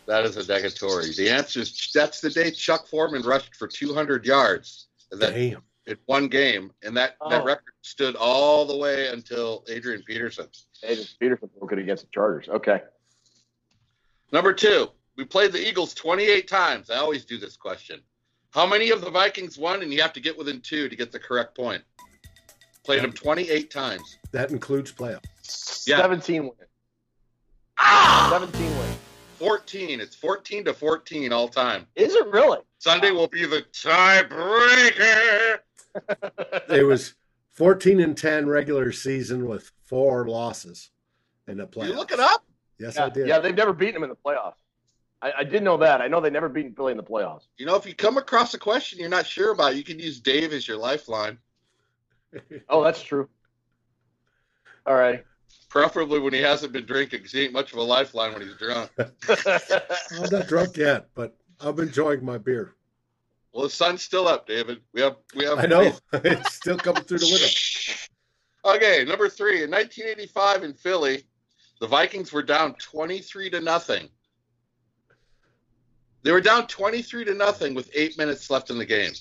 That 0.07 0.25
is 0.25 0.37
a 0.37 0.43
negatory. 0.43 1.17
The 1.17 1.31
answer 1.31 1.61
is 1.61 1.91
that's 1.95 2.21
the 2.21 2.31
day 2.31 2.51
Chuck 2.51 2.87
Foreman 2.87 3.23
rushed 3.23 3.55
for 3.57 3.69
200 3.69 4.27
yards. 4.27 4.89
That, 5.13 5.35
Damn. 5.35 5.63
In 5.87 5.97
one 6.07 6.29
game, 6.29 6.73
and 6.85 6.97
that, 6.97 7.17
oh. 7.21 7.31
that 7.31 7.45
record 7.45 7.73
stood 7.83 8.15
all 8.15 8.65
the 8.65 8.77
way 8.77 9.09
until 9.09 9.65
Adrian 9.69 10.03
Peterson. 10.03 10.47
Adrian 10.85 11.09
Peterson 11.19 11.51
broke 11.59 11.73
it 11.73 11.79
against 11.79 12.05
the 12.05 12.11
Chargers. 12.13 12.49
Okay. 12.49 12.81
Number 14.33 14.53
two, 14.53 14.91
we 15.21 15.27
played 15.27 15.53
the 15.53 15.69
Eagles 15.69 15.93
28 15.93 16.49
times. 16.49 16.89
I 16.89 16.97
always 16.97 17.27
do 17.27 17.37
this 17.37 17.55
question. 17.55 18.01
How 18.53 18.67
many 18.67 18.89
of 18.89 19.03
the 19.03 19.11
Vikings 19.11 19.59
won? 19.59 19.83
And 19.83 19.93
you 19.93 20.01
have 20.01 20.15
to 20.15 20.21
get 20.21 20.37
within 20.37 20.63
two 20.63 20.89
to 20.89 20.97
get 20.97 21.13
the 21.13 21.19
correct 21.19 21.55
point. 21.55 21.83
Played 22.85 23.03
them 23.03 23.13
28 23.13 23.71
times. 23.71 24.17
That 24.33 24.51
includes 24.51 24.91
playoffs. 24.93 25.87
Yeah. 25.87 25.99
17 25.99 26.45
wins. 26.45 26.55
Ah! 27.79 28.29
17 28.33 28.79
wins. 28.79 28.97
14. 29.37 30.01
It's 30.01 30.17
14 30.17 30.65
to 30.65 30.73
14 30.73 31.35
all 31.35 31.49
time. 31.49 31.87
Is 31.97 32.15
it 32.15 32.27
really? 32.29 32.61
Sunday 32.79 33.11
will 33.11 33.29
be 33.29 33.45
the 33.45 33.63
tiebreaker. 33.75 35.59
it 36.75 36.87
was 36.87 37.15
14 37.53 38.01
and 38.01 38.17
10 38.17 38.49
regular 38.49 38.91
season 38.91 39.47
with 39.47 39.71
four 39.83 40.27
losses 40.27 40.91
in 41.47 41.59
the 41.59 41.67
playoffs. 41.67 41.89
You 41.89 41.95
look 41.95 42.11
it 42.11 42.21
up? 42.21 42.43
Yes, 42.79 42.97
yeah, 42.97 43.05
I 43.05 43.09
did. 43.11 43.29
Yeah, 43.29 43.39
they've 43.39 43.55
never 43.55 43.75
beaten 43.75 44.01
them 44.01 44.05
in 44.05 44.09
the 44.09 44.17
playoffs. 44.17 44.55
I, 45.23 45.33
I 45.39 45.45
did 45.45 45.63
know 45.63 45.77
that. 45.79 46.01
I 46.01 46.09
know 46.09 46.21
they 46.21 46.31
never 46.31 46.49
beaten 46.49 46.75
Philly 46.75 46.93
in 46.93 46.97
the 46.97 47.05
playoffs. 47.05 47.47
You 47.59 47.67
know, 47.67 47.77
if 47.77 47.87
you 47.87 47.95
come 47.95 48.17
across 48.17 48.55
a 48.55 48.59
question 48.59 48.99
you're 48.99 49.09
not 49.09 49.27
sure 49.27 49.53
about, 49.53 49.77
you 49.77 49.85
can 49.85 49.99
use 49.99 50.21
Dave 50.21 50.53
as 50.53 50.67
your 50.67 50.79
lifeline. 50.79 51.39
oh, 52.69 52.83
that's 52.83 53.03
true. 53.03 53.29
All 54.87 54.95
right. 54.95 55.25
Preferably 55.69 56.19
when 56.19 56.33
he 56.33 56.41
hasn't 56.41 56.73
been 56.73 56.87
drinking, 56.87 57.21
because 57.21 57.33
he 57.33 57.43
ain't 57.45 57.53
much 57.53 57.73
of 57.73 57.79
a 57.79 57.83
lifeline 57.83 58.33
when 58.33 58.43
he's 58.43 58.57
drunk. 58.57 58.91
I'm 58.99 60.31
not 60.31 60.49
drunk 60.49 60.77
yet, 60.77 61.09
but 61.15 61.37
I'm 61.61 61.79
enjoying 61.79 62.25
my 62.25 62.39
beer. 62.39 62.75
Well, 63.53 63.65
the 63.65 63.71
sun's 63.71 64.03
still 64.03 64.27
up, 64.27 64.47
David. 64.47 64.81
We 64.93 65.01
have, 65.03 65.17
we 65.35 65.45
have. 65.45 65.59
I 65.59 65.67
know 65.67 65.93
it's 66.13 66.55
still 66.55 66.77
coming 66.77 67.03
through 67.03 67.19
the 67.19 67.99
window. 68.65 68.77
okay, 68.77 69.05
number 69.05 69.29
three. 69.29 69.65
In 69.65 69.71
1985 69.71 70.65
in 70.65 70.75
Philly, 70.75 71.25
the 71.81 71.87
Vikings 71.87 72.33
were 72.33 72.43
down 72.43 72.75
23 72.75 73.51
to 73.51 73.61
nothing. 73.61 74.09
They 76.23 76.33
were 76.33 76.41
down 76.41 76.67
23 76.67 77.25
to 77.27 77.35
nothing 77.35 77.75
with 77.75 77.91
eight 77.95 78.19
minutes 78.19 78.51
left 78.51 78.71
in 78.71 78.79
the 78.79 78.85
game. 78.85 79.13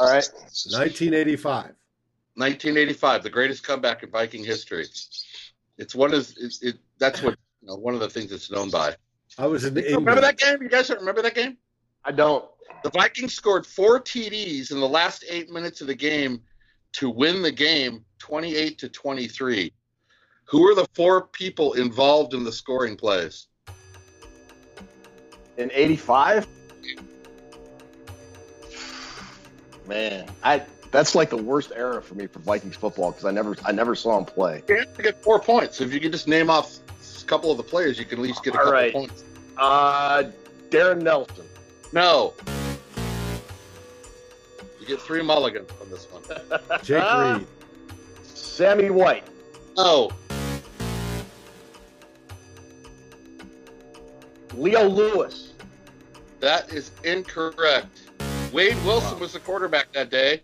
All 0.00 0.06
right. 0.06 0.28
1985. 0.34 1.74
1985, 2.34 3.22
the 3.22 3.30
greatest 3.30 3.62
comeback 3.62 4.02
in 4.02 4.10
Viking 4.10 4.44
history. 4.44 4.86
It's 5.78 5.94
one 5.94 6.14
of 6.14 6.30
it, 6.38 6.54
it 6.62 6.76
that's 6.98 7.22
what 7.22 7.36
you 7.60 7.68
know, 7.68 7.76
one 7.76 7.94
of 7.94 8.00
the 8.00 8.08
things 8.08 8.32
it's 8.32 8.50
known 8.50 8.70
by. 8.70 8.94
I 9.38 9.46
was 9.46 9.64
in 9.64 9.74
the 9.74 9.82
remember 9.82 10.20
that 10.20 10.38
game. 10.38 10.62
You 10.62 10.68
guys 10.68 10.90
remember 10.90 11.22
that 11.22 11.34
game? 11.34 11.56
I 12.04 12.12
don't. 12.12 12.44
The 12.82 12.90
Vikings 12.90 13.34
scored 13.34 13.66
four 13.66 14.00
TDs 14.00 14.72
in 14.72 14.80
the 14.80 14.88
last 14.88 15.24
eight 15.28 15.50
minutes 15.50 15.80
of 15.80 15.86
the 15.86 15.94
game 15.94 16.40
to 16.94 17.08
win 17.08 17.42
the 17.42 17.52
game, 17.52 18.04
28 18.18 18.78
to 18.78 18.88
23. 18.88 19.72
Who 20.44 20.68
are 20.68 20.74
the 20.74 20.86
four 20.94 21.28
people 21.28 21.74
involved 21.74 22.34
in 22.34 22.44
the 22.44 22.52
scoring 22.52 22.96
plays? 22.96 23.46
In 25.58 25.70
85? 25.72 26.46
Man, 29.86 30.28
I 30.42 30.62
that's 30.90 31.14
like 31.14 31.30
the 31.30 31.36
worst 31.36 31.72
era 31.74 32.00
for 32.02 32.14
me 32.14 32.26
for 32.26 32.38
Vikings 32.40 32.76
football 32.76 33.10
because 33.10 33.24
I 33.24 33.30
never 33.30 33.56
I 33.64 33.72
never 33.72 33.94
saw 33.94 34.18
him 34.18 34.24
play. 34.24 34.62
You 34.68 34.84
get 35.02 35.22
four 35.22 35.40
points. 35.40 35.80
If 35.80 35.92
you 35.92 36.00
can 36.00 36.12
just 36.12 36.28
name 36.28 36.50
off 36.50 36.78
a 37.20 37.24
couple 37.24 37.50
of 37.50 37.56
the 37.56 37.62
players, 37.62 37.98
you 37.98 38.04
can 38.04 38.18
at 38.18 38.22
least 38.22 38.44
get 38.44 38.54
a 38.54 38.58
All 38.58 38.64
couple 38.64 38.72
right. 38.78 38.92
points. 38.92 39.24
Uh, 39.58 40.24
Darrin 40.70 41.00
Nelson. 41.00 41.46
No. 41.92 42.34
You 44.80 44.86
get 44.86 45.00
three 45.00 45.22
mulligans 45.22 45.70
on 45.80 45.90
this 45.90 46.06
one. 46.10 46.22
Jake 46.82 47.02
Reed. 47.38 47.46
Sammy 48.34 48.90
White. 48.90 49.24
Oh, 49.76 50.10
Leo 54.54 54.86
Lewis. 54.88 55.52
that 56.40 56.72
is 56.72 56.90
incorrect. 57.04 58.02
Wade 58.52 58.76
Wilson 58.84 59.18
was 59.18 59.32
the 59.32 59.40
quarterback 59.40 59.92
that 59.92 60.10
day. 60.10 60.42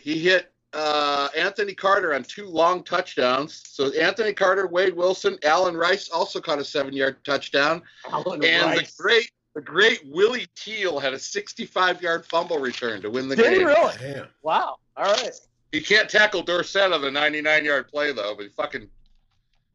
He 0.00 0.18
hit 0.18 0.52
uh, 0.72 1.28
Anthony 1.36 1.74
Carter 1.74 2.14
on 2.14 2.22
two 2.22 2.46
long 2.46 2.82
touchdowns. 2.82 3.62
So 3.66 3.92
Anthony 3.92 4.32
Carter, 4.32 4.66
Wade 4.66 4.94
Wilson, 4.96 5.36
Allen 5.44 5.76
Rice 5.76 6.08
also 6.08 6.40
caught 6.40 6.58
a 6.58 6.64
seven-yard 6.64 7.22
touchdown, 7.24 7.82
Allen 8.10 8.42
and 8.44 8.66
Rice. 8.78 8.94
the 8.96 9.02
great, 9.02 9.30
the 9.54 9.60
great 9.60 10.00
Willie 10.06 10.46
Teal 10.54 10.98
had 10.98 11.12
a 11.12 11.16
65-yard 11.18 12.24
fumble 12.24 12.58
return 12.58 13.02
to 13.02 13.10
win 13.10 13.28
the 13.28 13.36
Did 13.36 13.52
he 13.52 13.58
game. 13.58 13.66
really? 13.66 13.94
Damn. 14.00 14.28
Wow. 14.42 14.76
All 14.96 15.04
right. 15.12 15.32
He 15.72 15.80
can't 15.80 16.08
tackle 16.08 16.42
Dorsett 16.42 16.92
on 16.92 17.02
the 17.02 17.10
99-yard 17.10 17.88
play 17.88 18.12
though, 18.12 18.34
but 18.34 18.44
he 18.44 18.48
fucking 18.50 18.88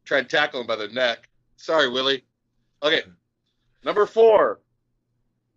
tried 0.05 0.29
to 0.29 0.35
tackle 0.35 0.61
him 0.61 0.67
by 0.67 0.75
the 0.77 0.87
neck. 0.87 1.29
Sorry, 1.57 1.89
Willie. 1.89 2.23
Okay, 2.83 3.01
hmm. 3.01 3.11
number 3.83 4.05
four. 4.05 4.59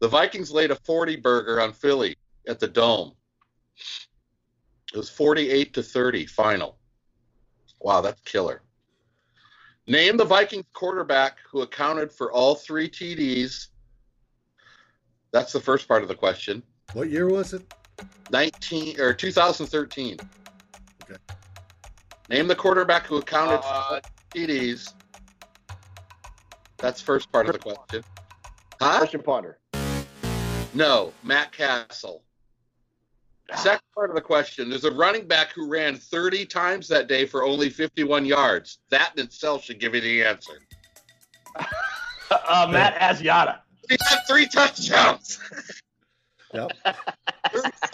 the 0.00 0.08
Vikings 0.08 0.50
laid 0.50 0.70
a 0.70 0.76
40 0.76 1.16
burger 1.16 1.62
on 1.62 1.72
Philly 1.72 2.14
at 2.46 2.60
the 2.60 2.68
Dome. 2.68 3.12
It 4.92 4.98
was 4.98 5.08
48 5.08 5.72
to 5.74 5.82
30 5.82 6.26
final. 6.26 6.76
Wow, 7.80 8.02
that's 8.02 8.20
killer. 8.22 8.62
Name 9.86 10.16
the 10.16 10.24
Vikings 10.24 10.66
quarterback 10.72 11.38
who 11.50 11.62
accounted 11.62 12.10
for 12.10 12.32
all 12.32 12.54
three 12.54 12.88
TDs. 12.88 13.68
That's 15.32 15.52
the 15.52 15.60
first 15.60 15.86
part 15.86 16.02
of 16.02 16.08
the 16.08 16.14
question. 16.14 16.62
What 16.92 17.10
year 17.10 17.28
was 17.28 17.52
it? 17.52 17.72
19 18.30 19.00
or 19.00 19.12
2013. 19.12 20.18
Okay. 21.04 21.16
Name 22.28 22.48
the 22.48 22.54
quarterback 22.54 23.06
who 23.06 23.16
accounted 23.16 23.60
for 23.60 23.66
Uh, 23.68 23.72
all 23.90 24.00
TDs. 24.34 24.92
That's 26.78 27.00
first 27.00 27.30
part 27.32 27.46
of 27.48 27.52
the 27.54 27.58
question. 27.58 28.04
Huh? 28.80 28.98
Christian 28.98 29.22
Ponder. 29.22 29.58
No, 30.74 31.12
Matt 31.22 31.52
Cassel. 31.52 32.22
Second 33.54 33.80
part 33.94 34.10
of 34.10 34.16
the 34.16 34.20
question: 34.22 34.68
There's 34.68 34.84
a 34.84 34.90
running 34.90 35.26
back 35.28 35.52
who 35.54 35.68
ran 35.68 35.96
30 35.96 36.46
times 36.46 36.88
that 36.88 37.06
day 37.06 37.24
for 37.26 37.44
only 37.44 37.70
51 37.70 38.26
yards. 38.26 38.78
That 38.90 39.12
in 39.16 39.24
itself 39.24 39.64
should 39.64 39.78
give 39.78 39.94
you 39.94 40.00
the 40.00 40.24
answer. 40.24 40.52
Uh, 42.28 42.66
Matt 42.68 42.96
Asiata. 42.96 43.60
He 43.88 43.96
had 44.08 44.18
three 44.28 44.48
touchdowns. 44.48 45.38
Yep. 46.52 46.72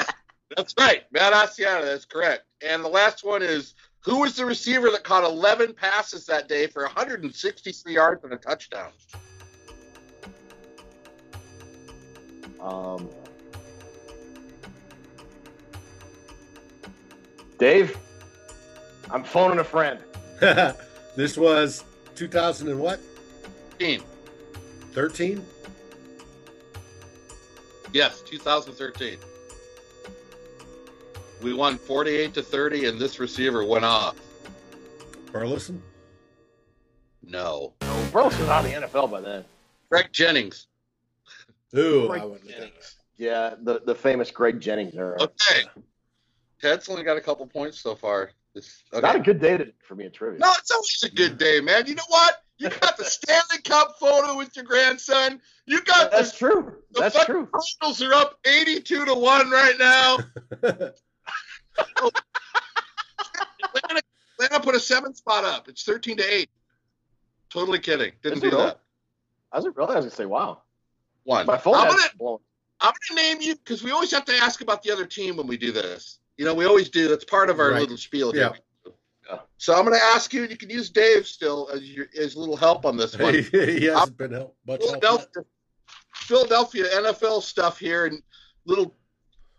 That's 0.56 0.74
right, 0.78 1.04
Matt 1.12 1.32
Asiata. 1.32 1.84
That's 1.84 2.04
correct. 2.04 2.44
And 2.66 2.84
the 2.84 2.88
last 2.88 3.24
one 3.24 3.42
is 3.42 3.74
who 4.00 4.20
was 4.20 4.36
the 4.36 4.44
receiver 4.44 4.90
that 4.90 5.04
caught 5.04 5.24
11 5.24 5.74
passes 5.74 6.26
that 6.26 6.48
day 6.48 6.66
for 6.66 6.82
163 6.82 7.94
yards 7.94 8.24
and 8.24 8.32
a 8.32 8.36
touchdown? 8.36 8.90
Um, 12.60 13.08
Dave, 17.58 17.96
I'm 19.10 19.24
phoning 19.24 19.58
a 19.58 19.64
friend. 19.64 20.00
this 21.16 21.36
was 21.36 21.84
2000 22.14 22.68
and 22.68 22.78
what? 22.78 23.00
Team. 23.78 24.02
13? 24.92 25.44
Yes, 27.92 28.22
2013. 28.22 29.18
We 31.42 31.52
won 31.52 31.76
48 31.76 32.34
to 32.34 32.42
30, 32.42 32.86
and 32.86 33.00
this 33.00 33.18
receiver 33.18 33.64
went 33.64 33.84
off. 33.84 34.16
Burleson? 35.32 35.82
No, 37.24 37.72
Oh, 37.82 38.08
Burles 38.12 38.38
was 38.38 38.48
out 38.48 38.64
of 38.64 38.70
the 38.70 38.86
NFL 38.86 39.10
by 39.10 39.20
then. 39.20 39.44
Greg 39.90 40.08
Jennings. 40.12 40.66
Ooh, 41.76 42.08
Greg 42.08 42.22
I 42.22 42.24
wouldn't 42.24 42.50
have 42.50 42.58
done 42.58 42.68
Jennings. 42.68 42.96
Yeah, 43.16 43.54
the, 43.62 43.80
the 43.84 43.94
famous 43.94 44.30
Greg 44.30 44.60
Jennings 44.60 44.94
era. 44.94 45.16
Okay. 45.20 45.62
Ted's 46.60 46.88
only 46.88 47.02
got 47.02 47.16
a 47.16 47.20
couple 47.20 47.46
points 47.46 47.78
so 47.78 47.94
far. 47.94 48.30
This, 48.54 48.82
okay. 48.92 49.00
Not 49.00 49.16
a 49.16 49.20
good 49.20 49.40
day 49.40 49.56
to, 49.56 49.72
for 49.80 49.94
me 49.94 50.04
in 50.04 50.12
trivia. 50.12 50.38
No, 50.38 50.52
it's 50.58 50.70
always 50.70 51.02
a 51.04 51.14
good 51.14 51.38
day, 51.38 51.60
man. 51.60 51.86
You 51.86 51.94
know 51.94 52.02
what? 52.08 52.42
You 52.58 52.68
got 52.68 52.96
the 52.96 53.04
Stanley 53.04 53.62
Cup 53.64 53.98
photo 53.98 54.36
with 54.36 54.54
your 54.54 54.64
grandson. 54.64 55.40
You 55.66 55.82
got 55.82 56.10
the 56.10 56.18
That's 56.18 56.36
true. 56.36 56.74
The 56.92 57.00
That's 57.00 57.16
fucking 57.16 57.34
true. 57.34 57.48
Cardinals 57.52 58.02
are 58.02 58.14
up 58.14 58.38
82 58.44 59.04
to 59.06 59.14
1 59.14 59.50
right 59.50 59.74
now. 59.78 60.18
that. 61.76 62.12
Atlanta, 63.74 64.02
Atlanta 64.40 64.64
put 64.64 64.74
a 64.74 64.80
seven 64.80 65.14
spot 65.14 65.44
up. 65.44 65.68
It's 65.68 65.84
13 65.84 66.16
to 66.18 66.22
8. 66.34 66.50
Totally 67.50 67.78
kidding. 67.78 68.12
Didn't 68.22 68.38
Is 68.38 68.42
do 68.42 68.50
really? 68.50 68.64
that. 68.66 68.80
I 69.52 69.58
was 69.58 69.66
really 69.66 69.92
I 69.92 69.96
was 69.96 70.04
gonna 70.06 70.10
say, 70.10 70.26
wow. 70.26 70.62
One. 71.24 71.46
My 71.46 71.58
phone 71.58 71.74
I'm 71.76 71.88
gonna, 71.88 72.02
blown. 72.18 72.38
I'm 72.80 72.92
gonna 73.08 73.20
name 73.22 73.40
you 73.40 73.54
because 73.56 73.82
we 73.82 73.90
always 73.90 74.10
have 74.10 74.24
to 74.24 74.34
ask 74.38 74.60
about 74.62 74.82
the 74.82 74.90
other 74.90 75.04
team 75.06 75.36
when 75.36 75.46
we 75.46 75.56
do 75.56 75.70
this. 75.72 76.18
You 76.38 76.44
know, 76.46 76.54
we 76.54 76.64
always 76.64 76.88
do. 76.88 77.08
That's 77.08 77.24
part 77.24 77.50
of 77.50 77.60
our 77.60 77.70
Right. 77.72 77.80
little 77.80 77.96
spiel 77.98 78.34
Yeah. 78.34 78.52
here. 78.54 78.94
Yeah. 79.30 79.38
So 79.58 79.74
I'm 79.74 79.84
gonna 79.84 79.98
ask 80.02 80.32
you, 80.32 80.42
and 80.42 80.50
you 80.50 80.56
can 80.56 80.68
use 80.70 80.90
Dave 80.90 81.26
still 81.26 81.68
as 81.72 81.82
your 81.82 82.06
as 82.18 82.34
a 82.34 82.40
little 82.40 82.56
help 82.56 82.84
on 82.84 82.96
this 82.96 83.16
one. 83.16 83.34
he 83.52 83.84
hasn't 83.84 84.16
been 84.16 84.32
help, 84.32 84.56
much 84.66 84.80
help. 84.82 85.00
Philadelphia, 85.00 85.44
Philadelphia 86.14 86.84
NFL 86.96 87.42
stuff 87.42 87.78
here 87.78 88.06
and 88.06 88.20
little 88.64 88.96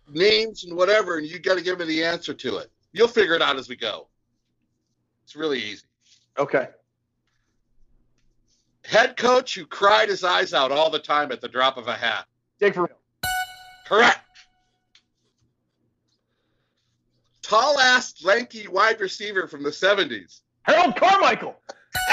names 0.09 0.63
and 0.63 0.75
whatever, 0.75 1.17
and 1.17 1.27
you 1.27 1.39
got 1.39 1.57
to 1.57 1.63
give 1.63 1.79
me 1.79 1.85
the 1.85 2.03
answer 2.03 2.33
to 2.33 2.57
it. 2.57 2.71
You'll 2.91 3.07
figure 3.07 3.35
it 3.35 3.41
out 3.41 3.57
as 3.57 3.69
we 3.69 3.75
go. 3.75 4.07
It's 5.23 5.35
really 5.35 5.59
easy. 5.59 5.83
Okay. 6.37 6.67
Head 8.85 9.15
coach 9.15 9.55
who 9.55 9.65
cried 9.65 10.09
his 10.09 10.23
eyes 10.23 10.53
out 10.53 10.71
all 10.71 10.89
the 10.89 10.99
time 10.99 11.31
at 11.31 11.41
the 11.41 11.47
drop 11.47 11.77
of 11.77 11.87
a 11.87 11.93
hat. 11.93 12.25
Jake 12.59 12.75
Vermeil. 12.75 12.97
Correct. 13.87 14.19
Tall 17.41 17.79
ass, 17.79 18.23
lanky 18.23 18.67
wide 18.67 18.99
receiver 18.99 19.47
from 19.47 19.63
the 19.63 19.69
70s. 19.69 20.41
Harold 20.63 20.95
Carmichael. 20.95 21.55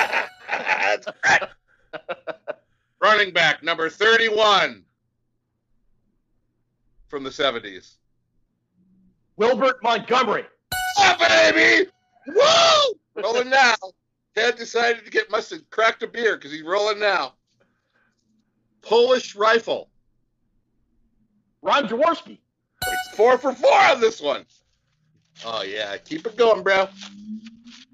That's 0.49 1.07
correct. 1.23 1.55
Running 3.01 3.33
back 3.33 3.63
number 3.63 3.89
31 3.89 4.85
from 7.11 7.25
the 7.25 7.31
70s. 7.31 7.97
Wilbert 9.37 9.83
Montgomery. 9.83 10.45
Yeah, 10.99 11.51
baby! 11.53 11.91
Woo! 12.29 13.23
Rolling 13.23 13.51
now. 13.51 13.75
Ted 14.37 14.57
decided 14.57 15.05
to 15.05 15.11
get 15.11 15.31
must 15.31 15.51
have 15.51 15.69
cracked 15.71 16.03
a 16.03 16.07
beer 16.07 16.37
because 16.37 16.53
he's 16.53 16.63
rolling 16.63 17.01
now. 17.01 17.35
Polish 18.83 19.35
rifle. 19.35 19.91
Ron 21.63 21.89
Jaworski. 21.89 22.39
It's 22.83 23.17
four 23.17 23.37
for 23.39 23.53
four 23.53 23.75
on 23.75 24.01
this 24.01 24.21
one. 24.21 24.47
Oh 25.45 25.63
yeah, 25.63 25.97
keep 25.97 26.27
it 26.27 26.37
going, 26.37 26.63
bro. 26.63 26.89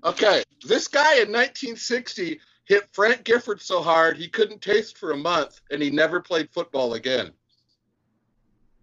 Okay, 0.04 0.42
this 0.64 0.88
guy 0.88 1.14
in 1.14 1.32
1960 1.32 2.40
hit 2.64 2.88
Frank 2.92 3.24
Gifford 3.24 3.60
so 3.60 3.82
hard 3.82 4.16
he 4.16 4.28
couldn't 4.28 4.62
taste 4.62 4.98
for 4.98 5.12
a 5.12 5.16
month, 5.16 5.60
and 5.70 5.82
he 5.82 5.90
never 5.90 6.20
played 6.20 6.50
football 6.50 6.94
again. 6.94 7.32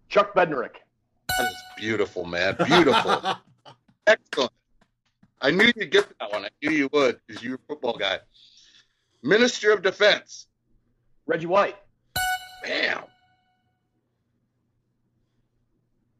Chuck 0.08 0.34
Bednarik. 0.34 0.76
That 1.28 1.50
is 1.50 1.62
beautiful, 1.76 2.24
man. 2.24 2.56
Beautiful. 2.64 3.36
Excellent. 4.06 4.52
I 5.40 5.50
knew 5.50 5.70
you'd 5.76 5.90
get 5.90 6.06
that 6.20 6.32
one. 6.32 6.44
I 6.44 6.48
knew 6.62 6.70
you 6.70 6.88
would 6.92 7.20
because 7.26 7.42
you're 7.42 7.56
a 7.56 7.66
football 7.68 7.96
guy. 7.96 8.18
Minister 9.22 9.72
of 9.72 9.82
Defense. 9.82 10.46
Reggie 11.26 11.46
White. 11.46 11.76
Bam. 12.62 13.02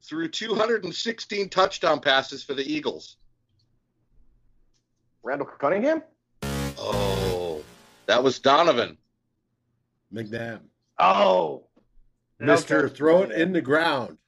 Threw 0.02 0.28
216 0.28 1.48
touchdown 1.48 2.00
passes 2.00 2.42
for 2.42 2.54
the 2.54 2.62
Eagles. 2.62 3.16
Randall 5.22 5.46
Cunningham. 5.58 6.02
Oh, 6.78 7.62
that 8.06 8.22
was 8.22 8.38
Donovan. 8.38 8.98
McNabb. 10.12 10.60
Oh. 10.98 11.64
Mister, 12.38 12.86
Okay. 12.86 12.94
throw 12.94 13.22
it 13.22 13.32
in 13.32 13.52
the 13.52 13.60
ground. 13.60 14.18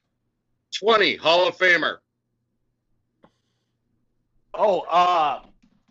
20, 0.78 1.16
Hall 1.16 1.48
of 1.48 1.56
Famer. 1.56 1.98
Oh, 4.54 4.80
uh, 4.80 5.42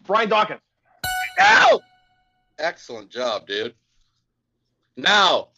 Brian 0.04 0.30
Dawkins. 0.30 0.62
Ow! 1.39 1.80
Excellent 2.58 3.10
job, 3.10 3.47
dude. 3.47 3.75
Now, 4.97 5.49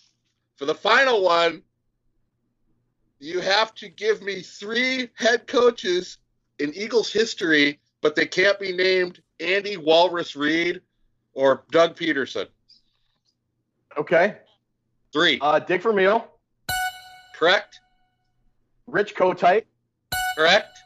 for 0.56 0.66
the 0.66 0.74
final 0.76 1.24
one, 1.24 1.62
you 3.20 3.40
have 3.40 3.74
to 3.76 3.90
give 3.90 4.22
me 4.22 4.42
three 4.42 5.10
head 5.16 5.48
coaches 5.48 6.18
in 6.60 6.74
Eagles 6.74 7.12
history, 7.12 7.80
but 8.02 8.16
they 8.16 8.26
can't 8.26 8.60
be 8.60 8.74
named 8.74 9.22
Andy 9.40 9.78
Walrus 9.78 10.36
Reid 10.36 10.82
or 11.34 11.64
Doug 11.72 11.96
Pederson? 11.96 12.48
Okay. 13.98 14.38
Three. 15.14 15.40
Uh, 15.42 15.60
Dick 15.60 15.82
Vermeil, 15.82 16.28
Correct? 17.38 17.80
Rich 18.88 19.16
Kotite, 19.16 19.66
Correct? 20.38 20.78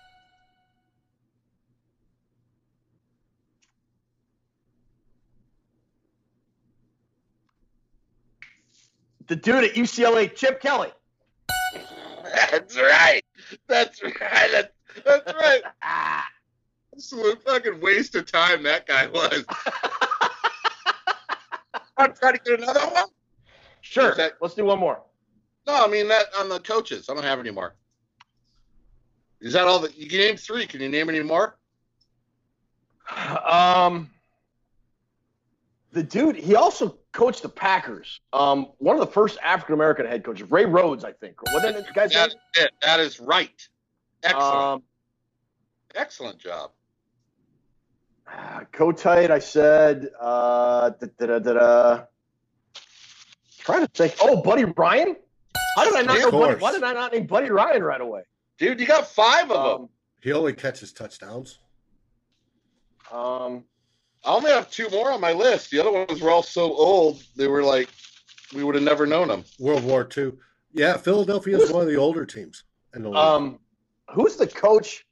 the 9.27 9.35
dude 9.37 9.63
at 9.63 9.73
UCLA, 9.75 10.35
Chip 10.35 10.59
Kelly. 10.61 10.89
That's 12.23 12.75
right. 12.75 13.21
That's 13.67 14.03
right. 14.03 14.13
That's, 14.51 14.69
that's 15.05 15.33
right. 15.33 15.61
Absolute 16.93 17.41
fucking 17.43 17.79
waste 17.79 18.15
of 18.15 18.29
time 18.29 18.63
that 18.63 18.85
guy 18.85 19.07
was. 19.07 19.45
I'm 21.97 22.13
trying 22.13 22.33
to 22.33 22.39
get 22.43 22.59
another 22.61 22.81
one. 22.81 23.05
Sure. 23.79 24.13
That- 24.15 24.33
Let's 24.41 24.55
do 24.55 24.65
one 24.65 24.79
more. 24.79 25.01
No, 25.67 25.85
I 25.85 25.87
mean 25.87 26.07
that 26.07 26.25
on 26.37 26.49
the 26.49 26.59
coaches. 26.59 27.07
I 27.09 27.13
don't 27.13 27.23
have 27.23 27.39
any 27.39 27.51
more. 27.51 27.75
Is 29.39 29.53
that 29.53 29.67
all 29.67 29.79
that 29.79 29.97
you 29.97 30.07
can 30.07 30.19
name 30.19 30.37
three? 30.37 30.65
Can 30.67 30.81
you 30.81 30.89
name 30.89 31.09
any 31.09 31.21
more? 31.21 31.57
Um, 33.45 34.09
the 35.91 36.03
dude, 36.03 36.35
he 36.35 36.55
also 36.55 36.97
coached 37.11 37.41
the 37.41 37.49
Packers. 37.49 38.21
Um, 38.31 38.67
one 38.77 38.95
of 38.95 38.99
the 39.01 39.11
first 39.11 39.37
African 39.43 39.73
American 39.75 40.05
head 40.05 40.23
coaches, 40.23 40.49
Ray 40.49 40.65
Rhodes, 40.65 41.03
I 41.03 41.11
think. 41.11 41.41
What 41.41 41.61
the 41.61 41.85
guy's 41.93 42.13
name? 42.13 42.19
That's 42.19 42.35
it. 42.55 42.71
That 42.81 42.99
is 42.99 43.19
right. 43.19 43.67
Excellent. 44.23 44.55
Um, 44.55 44.83
Excellent 45.95 46.39
job. 46.39 46.71
ah, 48.27 48.61
Kotite, 48.71 49.29
I 49.29 49.39
said. 49.39 50.09
Uh, 50.19 50.91
da, 50.91 51.07
da, 51.19 51.25
da, 51.25 51.39
da, 51.39 51.53
da. 51.53 52.03
Trying 53.59 53.81
to 53.81 53.87
think. 53.87 54.15
Oh, 54.21 54.41
Buddy 54.41 54.63
Ryan. 54.65 55.17
How 55.75 55.85
did 55.85 55.95
I 55.95 56.01
not 56.01 56.19
know? 56.19 56.31
Buddy, 56.31 56.59
why 56.59 56.71
did 56.71 56.83
I 56.83 56.93
not 56.93 57.13
name 57.13 57.25
Buddy 57.27 57.49
Ryan 57.49 57.83
right 57.83 58.01
away? 58.01 58.23
Dude, 58.57 58.79
you 58.79 58.85
got 58.85 59.07
five 59.07 59.49
of 59.51 59.79
them. 59.79 59.89
He 60.21 60.31
only 60.33 60.53
catches 60.53 60.91
touchdowns. 60.93 61.59
Um, 63.11 63.19
um, 63.19 63.63
I 64.23 64.33
only 64.35 64.51
have 64.51 64.69
two 64.69 64.89
more 64.89 65.11
on 65.11 65.19
my 65.19 65.33
list. 65.33 65.71
The 65.71 65.79
other 65.79 65.91
ones 65.91 66.21
were 66.21 66.29
all 66.29 66.43
so 66.43 66.73
old, 66.73 67.23
they 67.35 67.47
were 67.47 67.63
like, 67.63 67.89
we 68.53 68.63
would 68.63 68.75
have 68.75 68.83
never 68.83 69.05
known 69.07 69.29
them. 69.29 69.43
World 69.59 69.83
War 69.83 70.07
II. 70.15 70.33
Yeah, 70.73 70.97
Philadelphia 70.97 71.57
is 71.57 71.71
one 71.71 71.81
of 71.81 71.87
the 71.87 71.95
older 71.95 72.25
teams 72.25 72.63
in 72.95 73.03
the 73.03 73.09
league. 73.09 73.17
um, 73.17 73.59
who's 74.13 74.35
the 74.35 74.47
coach? 74.47 75.05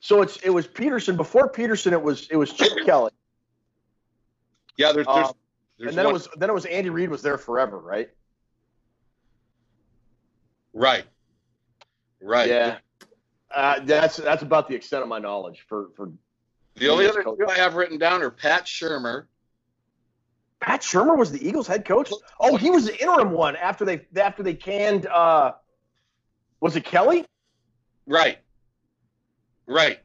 So 0.00 0.22
it's 0.22 0.36
it 0.38 0.50
was 0.50 0.66
Pederson. 0.66 1.16
Before 1.16 1.50
Pederson, 1.50 1.92
it 1.92 2.02
was 2.02 2.28
it 2.30 2.36
was 2.36 2.52
Chip 2.52 2.72
Kelly, 2.86 3.10
Yeah, 4.76 4.92
there's, 4.92 5.06
there's, 5.06 5.26
Um, 5.28 5.32
there's 5.78 5.88
and 5.90 5.98
then 5.98 6.04
one- 6.06 6.10
it 6.10 6.12
was 6.14 6.28
then 6.36 6.50
it 6.50 6.52
was 6.52 6.66
Andy 6.66 6.90
Reid 6.90 7.10
was 7.10 7.22
there 7.22 7.38
forever, 7.38 7.78
right? 7.78 8.10
Right, 10.72 11.04
right. 12.20 12.48
Yeah. 12.48 12.78
Uh, 13.54 13.80
that's 13.80 14.18
that's 14.18 14.42
about 14.42 14.68
the 14.68 14.74
extent 14.74 15.02
of 15.02 15.08
my 15.08 15.18
knowledge 15.18 15.64
for 15.68 15.88
for 15.96 16.12
The 16.76 16.88
only 16.88 17.08
other 17.08 17.22
coach. 17.22 17.38
two 17.38 17.46
I 17.46 17.56
have 17.56 17.74
written 17.74 17.98
down 17.98 18.22
are 18.22 18.30
Pat 18.30 18.66
Shurmur. 18.66 19.24
Pat 20.60 20.82
Shurmur 20.82 21.16
was 21.16 21.32
the 21.32 21.46
Eagles 21.46 21.66
head 21.66 21.84
coach. 21.84 22.12
Oh, 22.40 22.56
he 22.56 22.68
was 22.70 22.86
the 22.86 23.00
interim 23.00 23.30
one 23.30 23.56
after 23.56 23.84
they 23.84 24.06
after 24.16 24.42
they 24.42 24.54
canned. 24.54 25.06
Uh, 25.06 25.52
was 26.60 26.76
it 26.76 26.84
Kelly? 26.84 27.24
Right, 28.06 28.38
right. 29.66 30.00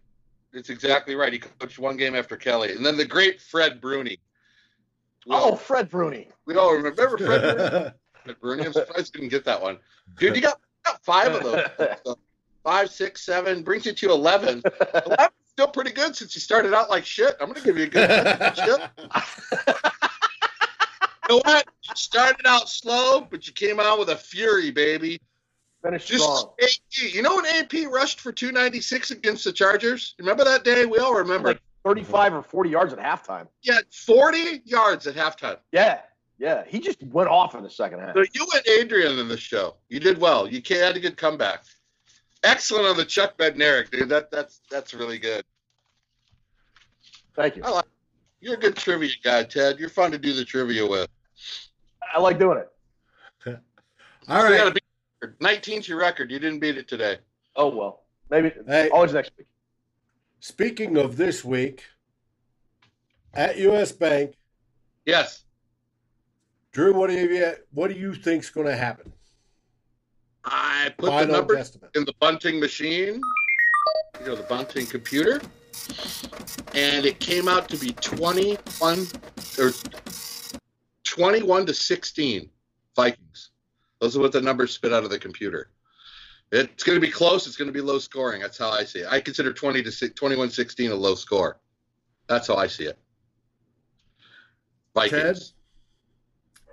It's 0.53 0.69
exactly 0.69 1.15
right. 1.15 1.33
He 1.33 1.39
coached 1.39 1.79
one 1.79 1.97
game 1.97 2.15
after 2.15 2.37
Kelly, 2.37 2.73
and 2.73 2.85
then 2.85 2.95
the 2.95 3.05
great 3.05 3.41
Fred 3.41 3.81
Bruney. 3.81 4.19
oh, 5.29 5.55
Fred 5.55 5.89
Bruney. 5.89 6.27
we 6.45 6.55
all 6.55 6.73
remember 6.73 7.17
Fred 7.17 7.93
Bruney. 8.23 8.25
Fred 8.25 8.41
Bruney. 8.41 8.65
I'm 8.65 8.73
surprised 8.73 9.13
you 9.15 9.21
didn't 9.21 9.31
get 9.31 9.45
that 9.45 9.61
one, 9.61 9.77
dude. 10.17 10.35
You 10.35 10.41
got, 10.41 10.59
you 10.59 10.91
got 10.91 11.03
five 11.03 11.33
of 11.35 11.43
those. 11.43 12.15
Five, 12.63 12.91
six, 12.91 13.25
seven 13.25 13.61
brings 13.61 13.85
you 13.85 13.91
to 13.91 14.11
eleven. 14.11 14.63
Eleven's 15.05 15.31
still 15.51 15.67
pretty 15.67 15.91
good 15.91 16.15
since 16.15 16.33
you 16.33 16.39
started 16.39 16.73
out 16.73 16.89
like 16.89 17.03
shit. 17.05 17.35
I'm 17.41 17.47
gonna 17.49 17.59
give 17.59 17.77
you 17.77 17.83
a 17.83 17.87
good 17.87 18.09
shit. 18.55 18.81
You 21.29 21.35
know 21.37 21.41
what? 21.43 21.65
You 21.83 21.91
started 21.95 22.45
out 22.45 22.69
slow, 22.69 23.21
but 23.29 23.47
you 23.47 23.53
came 23.53 23.81
out 23.81 23.99
with 23.99 24.07
a 24.09 24.15
fury, 24.15 24.71
baby. 24.71 25.19
Finished 25.83 26.07
Just 26.07 26.23
strong. 26.23 26.53
AP. 26.61 27.13
You 27.13 27.21
know 27.21 27.35
when 27.35 27.45
AP 27.47 27.73
rushed 27.91 28.21
for 28.21 28.31
296 28.31 29.11
against 29.11 29.43
the 29.43 29.51
Chargers? 29.51 30.15
Remember 30.17 30.45
that 30.45 30.63
day? 30.63 30.85
We 30.85 30.99
all 30.99 31.15
remember. 31.15 31.49
Like 31.49 31.61
35 31.83 32.33
or 32.33 32.43
40 32.43 32.69
yards 32.69 32.93
at 32.93 32.99
halftime. 32.99 33.47
yeah, 33.61 33.79
40 33.91 34.61
yards 34.63 35.05
at 35.05 35.15
halftime. 35.15 35.57
Yeah, 35.73 35.99
yeah. 36.43 36.63
He 36.67 36.79
just 36.79 37.01
went 37.03 37.29
off 37.29 37.55
in 37.55 37.63
the 37.63 37.69
second 37.69 37.99
half. 37.99 38.15
So 38.15 38.23
you 38.33 38.45
and 38.53 38.67
Adrian 38.67 39.17
in 39.17 39.29
the 39.29 39.37
show. 39.37 39.75
You 39.87 40.01
did 40.01 40.17
well. 40.19 40.45
You 40.45 40.61
had 40.69 40.97
a 40.97 40.99
good 40.99 41.15
comeback. 41.15 41.63
Excellent 42.43 42.85
on 42.85 42.97
the 42.97 43.05
Chuck 43.05 43.37
Bednarik, 43.37 43.89
dude. 43.89 44.09
That 44.09 44.29
that's 44.29 44.59
that's 44.69 44.93
really 44.93 45.17
good. 45.17 45.45
Thank 47.35 47.55
you. 47.55 47.63
I 47.63 47.69
like- 47.69 47.85
You're 48.41 48.55
a 48.55 48.59
good 48.59 48.75
trivia 48.75 49.09
guy, 49.23 49.43
Ted. 49.43 49.79
You're 49.79 49.87
fun 49.89 50.11
to 50.11 50.17
do 50.17 50.33
the 50.33 50.43
trivia 50.43 50.85
with. 50.85 51.07
I 52.13 52.19
like 52.19 52.37
doing 52.39 52.57
it. 52.57 52.69
All 54.27 54.49
You 54.49 54.57
got 54.57 54.65
right. 54.65 54.75
to 54.75 54.81
beat 55.31 55.39
19's 55.39 55.87
your 55.87 55.97
record. 55.97 56.29
You 56.29 56.39
didn't 56.39 56.59
beat 56.59 56.77
it 56.77 56.89
today. 56.89 57.19
Oh 57.55 57.69
well, 57.69 58.03
maybe 58.29 58.51
Hey, 58.67 58.89
always 58.89 59.13
next 59.13 59.31
week. 59.37 59.47
speaking 60.41 60.97
of 60.97 61.15
this 61.15 61.45
week, 61.45 61.83
at 63.33 63.57
US 63.57 63.93
Bank, 63.93 64.35
Yes. 65.05 65.45
Drew, 66.73 66.91
what 66.91 67.09
do 67.09 67.15
you 67.15 67.53
what 67.71 67.91
do 67.91 67.97
you 67.97 68.15
think's 68.15 68.49
going 68.49 68.65
to 68.65 68.75
happen? 68.75 69.13
I 70.43 70.91
put 70.97 71.05
the 71.05 71.11
Final 71.11 71.35
numbers 71.35 71.57
estimate. 71.59 71.91
in 71.95 72.03
the 72.03 72.13
bunting 72.19 72.59
machine, 72.59 73.21
you 74.19 74.25
know, 74.25 74.35
the 74.35 74.43
bunting 74.43 74.87
computer, 74.87 75.39
and 76.73 77.05
it 77.05 77.19
came 77.19 77.47
out 77.47 77.69
to 77.69 77.77
be 77.77 77.93
21 77.93 79.07
or 79.59 79.71
21 81.03 81.65
to 81.67 81.73
16 81.73 82.49
Vikings. 82.95 83.51
Those 84.01 84.17
are 84.17 84.19
what 84.19 84.31
the 84.31 84.41
numbers 84.41 84.73
spit 84.73 84.91
out 84.91 85.03
of 85.03 85.11
the 85.11 85.19
computer. 85.19 85.69
It's 86.51 86.83
going 86.83 86.95
to 86.95 87.05
be 87.05 87.11
close. 87.11 87.47
It's 87.47 87.55
going 87.55 87.69
to 87.69 87.73
be 87.73 87.81
low 87.81 87.99
scoring. 87.99 88.41
That's 88.41 88.57
how 88.57 88.69
I 88.69 88.83
see 88.83 88.99
it. 88.99 89.07
I 89.09 89.21
consider 89.21 89.53
20 89.53 89.83
to 89.83 89.91
6, 89.91 90.13
21 90.15 90.49
16 90.49 90.91
a 90.91 90.95
low 90.95 91.15
score. 91.15 91.59
That's 92.27 92.47
how 92.47 92.55
I 92.55 92.67
see 92.67 92.85
it. 92.85 92.97
Vikings. 94.95 95.21
Ted? 95.21 95.37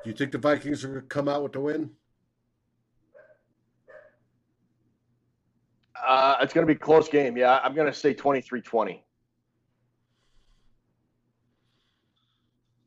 Do 0.02 0.08
you 0.10 0.16
think 0.16 0.32
the 0.32 0.38
Vikings 0.38 0.82
are 0.84 0.88
going 0.88 1.00
to 1.00 1.06
come 1.06 1.28
out 1.28 1.42
with 1.42 1.52
the 1.52 1.60
win? 1.60 1.90
Uh, 6.06 6.36
it's 6.40 6.54
going 6.54 6.66
to 6.66 6.72
be 6.72 6.76
a 6.76 6.80
close 6.80 7.08
game. 7.08 7.36
Yeah, 7.36 7.60
I'm 7.62 7.74
going 7.74 7.86
to 7.86 7.92
say 7.96 8.14
23-20. 8.14 9.00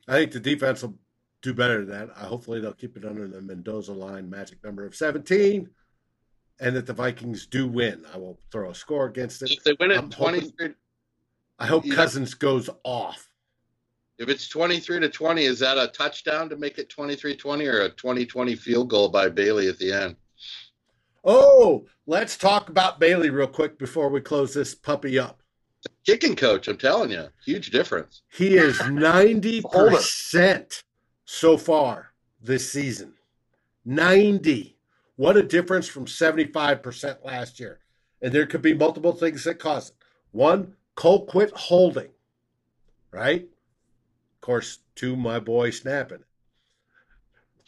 I 0.07 0.11
think 0.13 0.31
the 0.31 0.39
defense 0.39 0.81
will 0.81 0.95
do 1.43 1.53
better 1.53 1.85
than 1.85 2.07
that. 2.07 2.09
Uh, 2.17 2.25
hopefully, 2.25 2.59
they'll 2.59 2.73
keep 2.73 2.97
it 2.97 3.05
under 3.05 3.27
the 3.27 3.41
Mendoza 3.41 3.93
line 3.93 4.29
magic 4.29 4.63
number 4.63 4.83
of 4.85 4.95
17, 4.95 5.69
and 6.59 6.75
that 6.75 6.85
the 6.87 6.93
Vikings 6.93 7.45
do 7.45 7.67
win. 7.67 8.03
I 8.13 8.17
will 8.17 8.39
throw 8.51 8.71
a 8.71 8.75
score 8.75 9.05
against 9.05 9.43
it. 9.43 9.51
If 9.51 9.63
they 9.63 9.75
win 9.79 9.91
I'm 9.91 10.05
it 10.07 10.13
hoping- 10.15 10.41
23 10.41 10.73
I 11.59 11.67
hope 11.67 11.85
Yeah. 11.85 11.93
Cousins 11.95 12.33
goes 12.33 12.69
off. 12.83 13.29
If 14.19 14.29
it's 14.29 14.47
23 14.47 14.99
to 15.01 15.09
20, 15.09 15.43
is 15.43 15.59
that 15.59 15.77
a 15.77 15.87
touchdown 15.87 16.49
to 16.49 16.55
make 16.55 16.77
it 16.77 16.89
23 16.89 17.35
20 17.35 17.65
or 17.65 17.81
a 17.81 17.89
20 17.89 18.25
20 18.25 18.55
field 18.55 18.89
goal 18.89 19.09
by 19.09 19.29
Bailey 19.29 19.67
at 19.67 19.79
the 19.79 19.91
end? 19.91 20.15
Oh, 21.23 21.85
let's 22.05 22.37
talk 22.37 22.69
about 22.69 22.99
Bailey 22.99 23.29
real 23.29 23.47
quick 23.47 23.79
before 23.79 24.09
we 24.09 24.21
close 24.21 24.53
this 24.53 24.75
puppy 24.75 25.17
up. 25.17 25.41
Kicking 26.05 26.35
coach, 26.35 26.67
I'm 26.67 26.77
telling 26.77 27.11
you, 27.11 27.27
huge 27.45 27.71
difference. 27.71 28.21
He 28.31 28.55
is 28.55 28.77
90% 28.79 30.83
so 31.25 31.57
far 31.57 32.13
this 32.41 32.71
season. 32.71 33.13
90. 33.85 34.77
What 35.15 35.37
a 35.37 35.43
difference 35.43 35.87
from 35.87 36.05
75% 36.05 37.23
last 37.23 37.59
year. 37.59 37.79
And 38.21 38.33
there 38.33 38.45
could 38.45 38.61
be 38.61 38.73
multiple 38.73 39.13
things 39.13 39.43
that 39.43 39.59
cause 39.59 39.89
it. 39.89 39.95
One, 40.31 40.75
Colquitt 40.95 41.51
holding, 41.51 42.09
right? 43.11 43.47
Of 44.43 44.47
course, 44.47 44.79
two, 44.95 45.15
my 45.15 45.39
boy 45.39 45.69
snapping. 45.69 46.25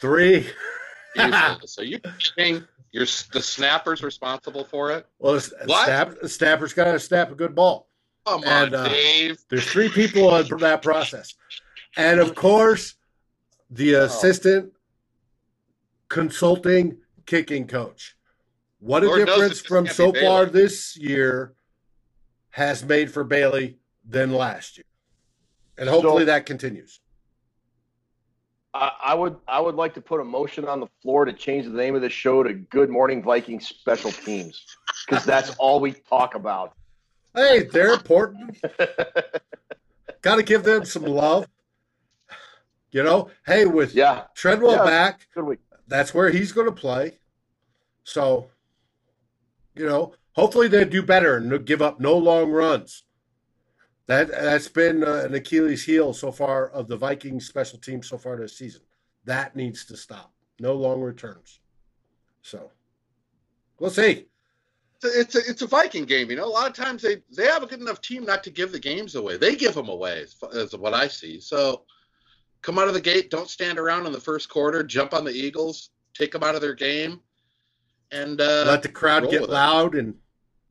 Three, 0.02 0.50
so 1.64 1.82
you 1.82 2.02
think 2.36 2.66
you're 2.92 3.06
the 3.32 3.42
snapper's 3.42 4.04
responsible 4.04 4.66
for 4.66 4.92
it? 4.92 5.06
well, 5.18 5.40
snap, 5.40 6.18
snapper's 6.26 6.74
got 6.74 6.92
to 6.92 7.00
snap 7.00 7.32
a 7.32 7.36
good 7.36 7.56
ball. 7.56 7.88
Come 8.28 8.44
And, 8.44 8.76
on, 8.76 8.88
uh, 8.88 8.90
Dave. 8.90 9.38
There's 9.50 9.66
three 9.66 9.88
people 9.88 10.28
on 10.28 10.50
that 10.60 10.82
process. 10.82 11.36
And 11.96 12.20
of 12.20 12.36
course, 12.36 12.96
the 13.70 13.94
assistant 13.94 14.74
consulting 16.10 16.98
kicking 17.26 17.68
coach. 17.68 18.18
What 18.80 19.04
a 19.04 19.08
Lord 19.08 19.26
difference 19.26 19.62
from 19.62 19.88
so 19.88 20.12
far 20.12 20.46
this 20.46 20.98
year 20.98 21.54
has 22.50 22.84
made 22.84 23.14
for 23.14 23.24
Bailey 23.24 23.78
than 24.06 24.34
last 24.34 24.76
year. 24.78 24.84
And 25.78 25.90
hopefully 25.90 26.22
So- 26.22 26.26
that 26.26 26.46
continues. 26.46 27.00
I, 28.74 28.92
I 29.06 29.14
would 29.14 29.38
I 29.48 29.62
would 29.62 29.76
like 29.76 29.94
to 29.94 30.02
put 30.02 30.20
a 30.20 30.24
motion 30.26 30.68
on 30.68 30.82
the 30.82 30.88
floor 31.02 31.24
to 31.24 31.32
change 31.32 31.64
the 31.66 31.72
name 31.72 31.96
of 31.96 32.02
the 32.02 32.10
show 32.10 32.44
to 32.44 32.54
Good 32.54 32.90
Morning 32.90 33.24
Vikings 33.24 33.70
Special 33.70 34.12
Teams 34.12 34.66
because 35.08 35.24
that's 35.24 35.52
all 35.52 35.80
we 35.80 35.94
talk 35.94 36.36
about. 36.36 36.74
Hey, 37.34 37.64
they're 37.64 37.94
important. 37.94 38.58
Got 40.22 40.36
to 40.38 40.44
give 40.44 40.64
them 40.64 40.84
some 40.84 41.04
love. 41.04 41.48
You 42.92 43.04
know, 43.04 43.30
hey, 43.46 43.66
with 43.66 43.96
Yeah, 43.96 44.24
Treadwell 44.36 44.74
Yeah. 44.76 44.84
back, 44.86 45.28
that's 45.88 46.14
where 46.14 46.30
he's 46.30 46.52
going 46.52 46.68
to 46.68 46.74
play. 46.74 47.20
So, 48.04 48.50
you 49.74 49.86
know, 49.86 50.16
hopefully 50.34 50.68
they 50.68 50.84
do 50.84 51.02
better 51.02 51.38
and 51.38 51.66
give 51.66 51.82
up 51.82 52.02
no 52.02 52.18
long 52.18 52.52
runs. 52.52 53.04
That 54.08 54.30
that's 54.30 54.68
been 54.68 55.04
uh, 55.04 55.24
an 55.26 55.34
Achilles 55.34 55.84
heel 55.84 56.14
so 56.14 56.32
far 56.32 56.70
of 56.70 56.88
the 56.88 56.98
Vikings 56.98 57.48
special 57.48 57.80
team 57.80 58.04
so 58.04 58.18
far 58.18 58.38
this 58.38 58.58
season. 58.58 58.82
That 59.26 59.56
needs 59.56 59.86
to 59.86 59.98
stop. 59.98 60.32
No 60.60 60.74
long 60.74 61.02
returns. 61.02 61.60
So, 62.44 62.72
we'll 63.80 63.90
see. 63.90 64.28
It's 65.04 65.36
a, 65.36 65.40
it's 65.40 65.62
a, 65.62 65.68
Viking 65.68 66.06
game, 66.06 66.30
you 66.30 66.36
know. 66.36 66.46
A 66.46 66.48
lot 66.48 66.68
of 66.68 66.74
times 66.74 67.02
they 67.02 67.18
they 67.36 67.46
have 67.46 67.64
a 67.64 67.68
good 67.68 67.82
enough 67.82 68.02
team 68.02 68.24
not 68.24 68.44
to 68.44 68.50
give 68.52 68.72
the 68.72 68.80
games 68.80 69.16
away. 69.16 69.38
They 69.38 69.56
give 69.56 69.74
them 69.74 69.90
away, 69.90 70.22
as, 70.22 70.36
as 70.56 70.76
what 70.76 70.94
I 70.94 71.08
see. 71.08 71.40
So 71.40 71.84
come 72.62 72.80
out 72.80 72.88
of 72.88 72.94
the 72.94 73.02
gate, 73.02 73.30
don't 73.30 73.50
stand 73.50 73.78
around 73.78 74.06
in 74.06 74.12
the 74.12 74.20
first 74.20 74.50
quarter, 74.50 74.84
jump 74.84 75.14
on 75.14 75.24
the 75.24 75.32
Eagles, 75.32 75.90
take 76.14 76.32
them 76.32 76.44
out 76.44 76.56
of 76.56 76.62
their 76.62 76.74
game, 76.74 77.20
and 78.12 78.40
uh, 78.42 78.66
Let 78.66 78.82
the 78.82 78.90
crowd 78.90 79.30
get 79.30 79.50
loud 79.50 79.96
and 79.96 80.16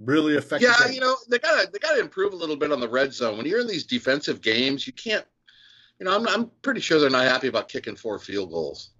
really 0.00 0.36
affect. 0.36 0.62
the 0.62 0.68
yeah, 0.68 0.90
you 0.90 1.00
know 1.00 1.16
they 1.28 1.38
gotta 1.38 1.68
they 1.72 1.78
gotta 1.78 2.00
improve 2.00 2.32
a 2.32 2.36
little 2.36 2.56
bit 2.56 2.72
on 2.72 2.80
the 2.80 2.88
red 2.88 3.12
zone. 3.12 3.36
When 3.36 3.46
you're 3.46 3.60
in 3.60 3.66
these 3.66 3.84
defensive 3.84 4.40
games, 4.40 4.86
you 4.86 4.92
can't. 4.92 5.24
You 5.98 6.06
know, 6.06 6.14
I'm 6.16 6.26
I'm 6.28 6.50
pretty 6.62 6.80
sure 6.80 6.98
they're 6.98 7.10
not 7.10 7.26
happy 7.26 7.48
about 7.48 7.68
kicking 7.68 7.96
four 7.96 8.18
field 8.18 8.50
goals. 8.50 8.90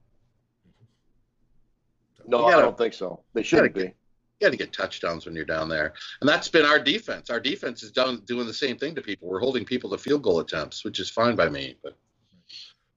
No, 2.27 2.41
gotta- 2.43 2.57
I 2.57 2.61
don't 2.63 2.79
think 2.79 2.95
so. 2.95 3.23
They 3.35 3.43
shouldn't 3.43 3.75
be. 3.75 3.93
You 4.41 4.49
got 4.49 4.51
to 4.51 4.57
get 4.57 4.73
touchdowns 4.73 5.27
when 5.27 5.37
you're 5.37 5.45
down 5.45 5.69
there, 5.69 5.95
and 6.21 6.29
that's 6.29 6.49
been 6.49 6.67
our 6.67 6.79
defense. 6.79 7.31
Our 7.31 7.39
defense 7.39 7.83
is 7.83 7.93
done 7.93 8.23
doing 8.27 8.47
the 8.47 8.55
same 8.55 8.77
thing 8.77 8.95
to 8.97 9.01
people. 9.03 9.29
We're 9.29 9.39
holding 9.41 9.65
people 9.65 9.91
to 9.91 9.99
field 9.99 10.23
goal 10.23 10.41
attempts, 10.41 10.85
which 10.85 10.99
is 10.99 11.09
fine 11.09 11.37
by 11.37 11.49
me. 11.49 11.77
But 11.83 11.97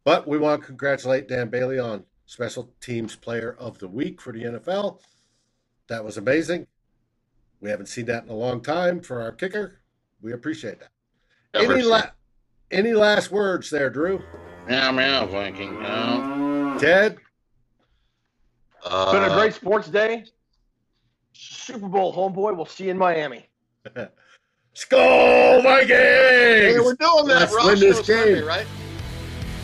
But 0.04 0.28
we 0.28 0.38
want 0.40 0.62
to 0.62 0.68
congratulate 0.68 1.28
Dan 1.28 1.50
Bailey 1.50 1.78
on 1.78 2.04
Special 2.26 2.74
Teams 2.82 3.16
Player 3.16 3.56
of 3.60 3.78
the 3.78 3.88
Week 3.88 4.20
for 4.20 4.34
the 4.34 4.44
NFL. 4.44 5.00
That 5.90 6.04
was 6.04 6.18
amazing. 6.18 6.66
We 7.62 7.70
haven't 7.70 7.88
seen 7.88 8.06
that 8.06 8.24
in 8.24 8.30
a 8.30 8.36
long 8.36 8.62
time 8.62 9.02
for 9.02 9.22
our 9.22 9.32
kicker. 9.32 9.80
We 10.22 10.34
appreciate 10.34 10.80
that. 10.80 10.90
Never 11.54 11.74
Any 11.74 11.82
seen- 11.84 11.92
la- 11.92 12.10
any 12.72 12.94
last 12.94 13.32
words 13.32 13.70
there, 13.70 13.90
Drew? 13.90 14.22
meow 14.68 14.92
meow 14.92 15.26
Viking. 15.26 15.80
Meow. 15.82 16.78
Ted? 16.80 17.18
Uh, 18.84 19.12
Been 19.12 19.24
a 19.32 19.34
great 19.36 19.54
sports 19.54 19.88
day. 19.88 20.26
Super 21.34 21.88
Bowl 21.88 22.14
homeboy. 22.14 22.56
We'll 22.56 22.66
see 22.66 22.86
you 22.86 22.92
in 22.92 22.98
Miami. 22.98 23.48
Skol 24.76 25.64
Vikings! 25.64 25.90
Hey, 25.90 26.80
we're 26.80 26.94
doing 26.96 27.26
that 27.28 27.40
Let's 27.40 27.56
Raw 27.56 27.66
win 27.68 27.78
show 27.78 27.82
this 27.94 28.06
Sunday, 28.06 28.36
game. 28.36 28.46
right? 28.46 28.68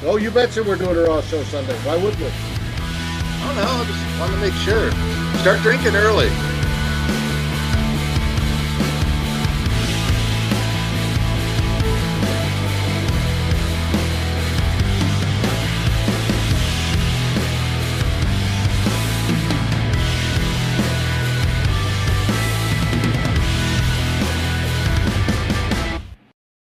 Oh, 0.04 0.18
you 0.18 0.32
betcha 0.32 0.64
we're 0.64 0.76
doing 0.76 0.98
a 0.98 1.02
Raw 1.04 1.22
show 1.22 1.44
Sunday. 1.44 1.76
Why 1.80 1.96
wouldn't 1.98 2.20
we? 2.20 2.26
I 2.28 3.46
don't 3.46 3.56
know. 3.56 3.62
I 3.64 3.86
just 3.86 4.20
wanted 4.20 4.36
to 4.36 4.41
make 4.41 4.54
sure. 4.64 4.89
Start 5.41 5.62
drinking 5.62 5.96
early. 5.96 6.30